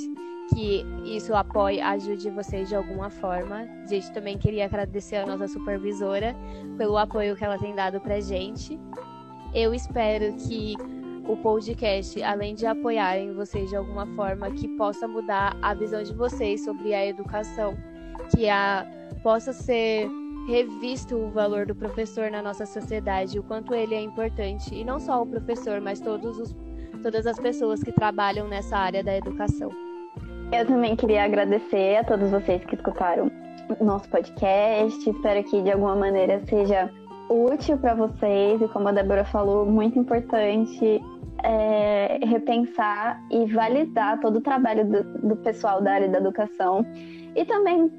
que 0.52 0.84
isso 1.04 1.34
apoie, 1.34 1.80
ajude 1.80 2.30
vocês 2.30 2.68
de 2.68 2.74
alguma 2.74 3.10
forma. 3.10 3.66
A 3.82 3.86
gente 3.86 4.12
também 4.12 4.36
queria 4.36 4.66
agradecer 4.66 5.16
a 5.16 5.26
nossa 5.26 5.48
supervisora 5.48 6.34
pelo 6.76 6.96
apoio 6.98 7.36
que 7.36 7.44
ela 7.44 7.58
tem 7.58 7.74
dado 7.74 8.00
pra 8.00 8.20
gente. 8.20 8.78
Eu 9.54 9.72
espero 9.72 10.34
que 10.36 10.74
o 11.28 11.36
podcast, 11.36 12.20
além 12.22 12.54
de 12.54 12.66
apoiarem 12.66 13.34
vocês 13.34 13.68
de 13.68 13.76
alguma 13.76 14.06
forma, 14.16 14.50
que 14.50 14.66
possa 14.66 15.06
mudar 15.06 15.56
a 15.60 15.74
visão 15.74 16.02
de 16.02 16.14
vocês 16.14 16.64
sobre 16.64 16.94
a 16.94 17.06
educação, 17.06 17.76
que 18.34 18.48
a, 18.48 18.86
possa 19.22 19.52
ser 19.52 20.08
revisto 20.48 21.14
o 21.14 21.30
valor 21.30 21.66
do 21.66 21.74
professor 21.74 22.30
na 22.30 22.40
nossa 22.40 22.64
sociedade, 22.64 23.38
o 23.38 23.42
quanto 23.42 23.74
ele 23.74 23.94
é 23.94 24.00
importante, 24.00 24.74
e 24.74 24.82
não 24.82 24.98
só 24.98 25.22
o 25.22 25.26
professor, 25.26 25.80
mas 25.82 26.00
todos 26.00 26.38
os, 26.38 26.56
todas 27.02 27.26
as 27.26 27.38
pessoas 27.38 27.82
que 27.82 27.92
trabalham 27.92 28.48
nessa 28.48 28.78
área 28.78 29.04
da 29.04 29.14
educação. 29.14 29.70
Eu 30.50 30.66
também 30.66 30.96
queria 30.96 31.24
agradecer 31.24 31.96
a 31.96 32.04
todos 32.04 32.30
vocês 32.30 32.64
que 32.64 32.74
escutaram 32.74 33.30
o 33.78 33.84
nosso 33.84 34.08
podcast. 34.08 35.10
Espero 35.10 35.44
que 35.44 35.60
de 35.60 35.70
alguma 35.70 35.94
maneira 35.94 36.42
seja 36.46 36.90
útil 37.28 37.76
para 37.76 37.94
vocês 37.94 38.62
e, 38.62 38.68
como 38.68 38.88
a 38.88 38.92
Débora 38.92 39.26
falou, 39.26 39.66
muito 39.66 39.98
importante 39.98 41.02
é, 41.42 42.18
repensar 42.24 43.22
e 43.30 43.46
validar 43.46 44.20
todo 44.20 44.36
o 44.36 44.40
trabalho 44.40 44.84
do, 44.84 45.28
do 45.28 45.36
pessoal 45.36 45.82
da 45.82 45.92
área 45.92 46.08
da 46.08 46.18
educação 46.18 46.84
e 47.38 47.44
também 47.44 47.90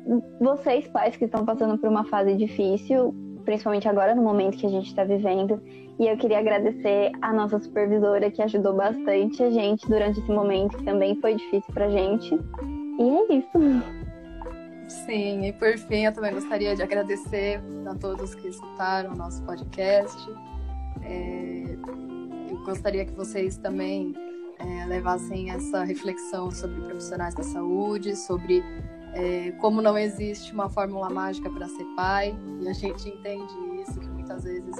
vocês, 0.41 0.87
pais, 0.89 1.15
que 1.15 1.25
estão 1.25 1.45
passando 1.45 1.77
por 1.77 1.89
uma 1.89 2.03
fase 2.03 2.35
difícil, 2.35 3.15
principalmente 3.45 3.87
agora 3.87 4.13
no 4.13 4.21
momento 4.21 4.57
que 4.57 4.65
a 4.65 4.69
gente 4.69 4.87
está 4.87 5.03
vivendo. 5.03 5.61
E 5.97 6.07
eu 6.07 6.17
queria 6.17 6.39
agradecer 6.39 7.11
a 7.21 7.31
nossa 7.33 7.59
supervisora 7.59 8.29
que 8.31 8.41
ajudou 8.41 8.73
bastante 8.73 9.41
a 9.41 9.49
gente 9.49 9.87
durante 9.87 10.19
esse 10.19 10.31
momento, 10.31 10.77
que 10.77 10.83
também 10.83 11.15
foi 11.21 11.35
difícil 11.35 11.73
para 11.73 11.89
gente. 11.89 12.33
E 12.99 13.33
é 13.33 13.37
isso. 13.37 13.59
Sim, 14.87 15.45
e 15.45 15.53
por 15.53 15.77
fim 15.77 16.05
eu 16.05 16.13
também 16.13 16.33
gostaria 16.33 16.75
de 16.75 16.81
agradecer 16.81 17.61
a 17.85 17.95
todos 17.95 18.35
que 18.35 18.47
escutaram 18.47 19.13
o 19.13 19.15
nosso 19.15 19.41
podcast. 19.43 20.17
É, 21.03 21.77
gostaria 22.69 23.03
que 23.03 23.13
vocês 23.13 23.57
também 23.57 24.13
é, 24.59 24.85
levassem 24.85 25.49
essa 25.49 25.83
reflexão 25.83 26.51
sobre 26.51 26.79
profissionais 26.81 27.33
da 27.33 27.41
saúde, 27.41 28.15
sobre 28.15 28.63
é, 29.13 29.51
como 29.53 29.81
não 29.81 29.97
existe 29.97 30.53
uma 30.53 30.69
fórmula 30.69 31.09
mágica 31.09 31.49
para 31.49 31.67
ser 31.67 31.83
pai, 31.95 32.37
e 32.61 32.69
a 32.69 32.73
gente 32.73 33.09
entende 33.09 33.53
isso, 33.81 33.99
que 33.99 34.07
muitas 34.07 34.43
vezes 34.43 34.75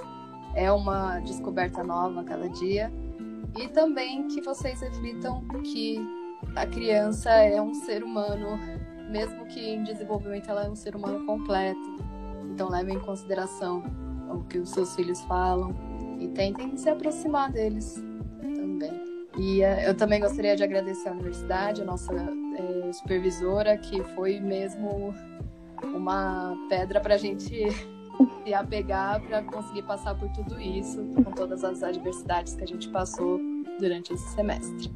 é 0.54 0.72
uma 0.72 1.20
descoberta 1.22 1.84
nova 1.84 2.22
a 2.22 2.24
cada 2.24 2.48
dia. 2.50 2.94
E 3.58 3.68
também 3.70 4.28
que 4.28 4.40
vocês 4.42 4.80
reflitam 4.82 5.44
que 5.64 6.00
a 6.56 6.68
criança 6.68 7.32
é 7.32 7.60
um 7.60 7.74
ser 7.74 8.04
humano, 8.04 8.60
mesmo 9.10 9.48
que 9.48 9.60
em 9.60 9.84
desenvolvimento 9.84 10.48
ela 10.48 10.66
é 10.66 10.70
um 10.70 10.76
ser 10.76 10.96
humano 10.96 11.26
completo. 11.26 11.96
Então 12.52 12.70
levem 12.70 12.98
em 12.98 13.00
consideração 13.00 13.84
o 14.30 14.44
que 14.44 14.60
os 14.60 14.70
seus 14.70 14.96
filhos 14.96 15.20
falam 15.22 15.89
e 16.20 16.28
tentem 16.30 16.76
se 16.78 16.90
aproximar 16.90 17.52
deles 17.52 18.04
também. 18.42 18.92
E 19.38 19.62
uh, 19.62 19.82
eu 19.88 19.96
também 19.96 20.20
gostaria 20.20 20.56
de 20.56 20.64
agradecer 20.64 21.10
à 21.10 21.12
universidade, 21.12 21.82
a 21.82 21.86
nossa 21.86 22.14
é, 22.14 22.92
supervisora, 22.92 23.78
que 23.78 24.04
foi 24.16 24.40
mesmo 24.40 25.14
uma 25.84 26.56
pedra 26.68 27.00
para 27.00 27.16
a 27.16 27.18
gente 27.18 27.66
se 28.44 28.54
apegar 28.54 29.22
para 29.22 29.42
conseguir 29.44 29.84
passar 29.84 30.16
por 30.16 30.30
tudo 30.30 30.60
isso, 30.60 31.04
com 31.16 31.32
todas 31.32 31.64
as 31.64 31.84
adversidades 31.84 32.56
que 32.56 32.64
a 32.64 32.68
gente 32.68 32.90
passou 32.90 33.40
durante 33.80 34.14
esse 34.14 34.28
semestre. 34.30 34.92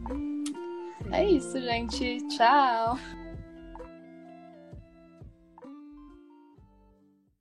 É 1.11 1.23
isso, 1.23 1.59
gente. 1.61 2.17
Tchau! 2.27 2.97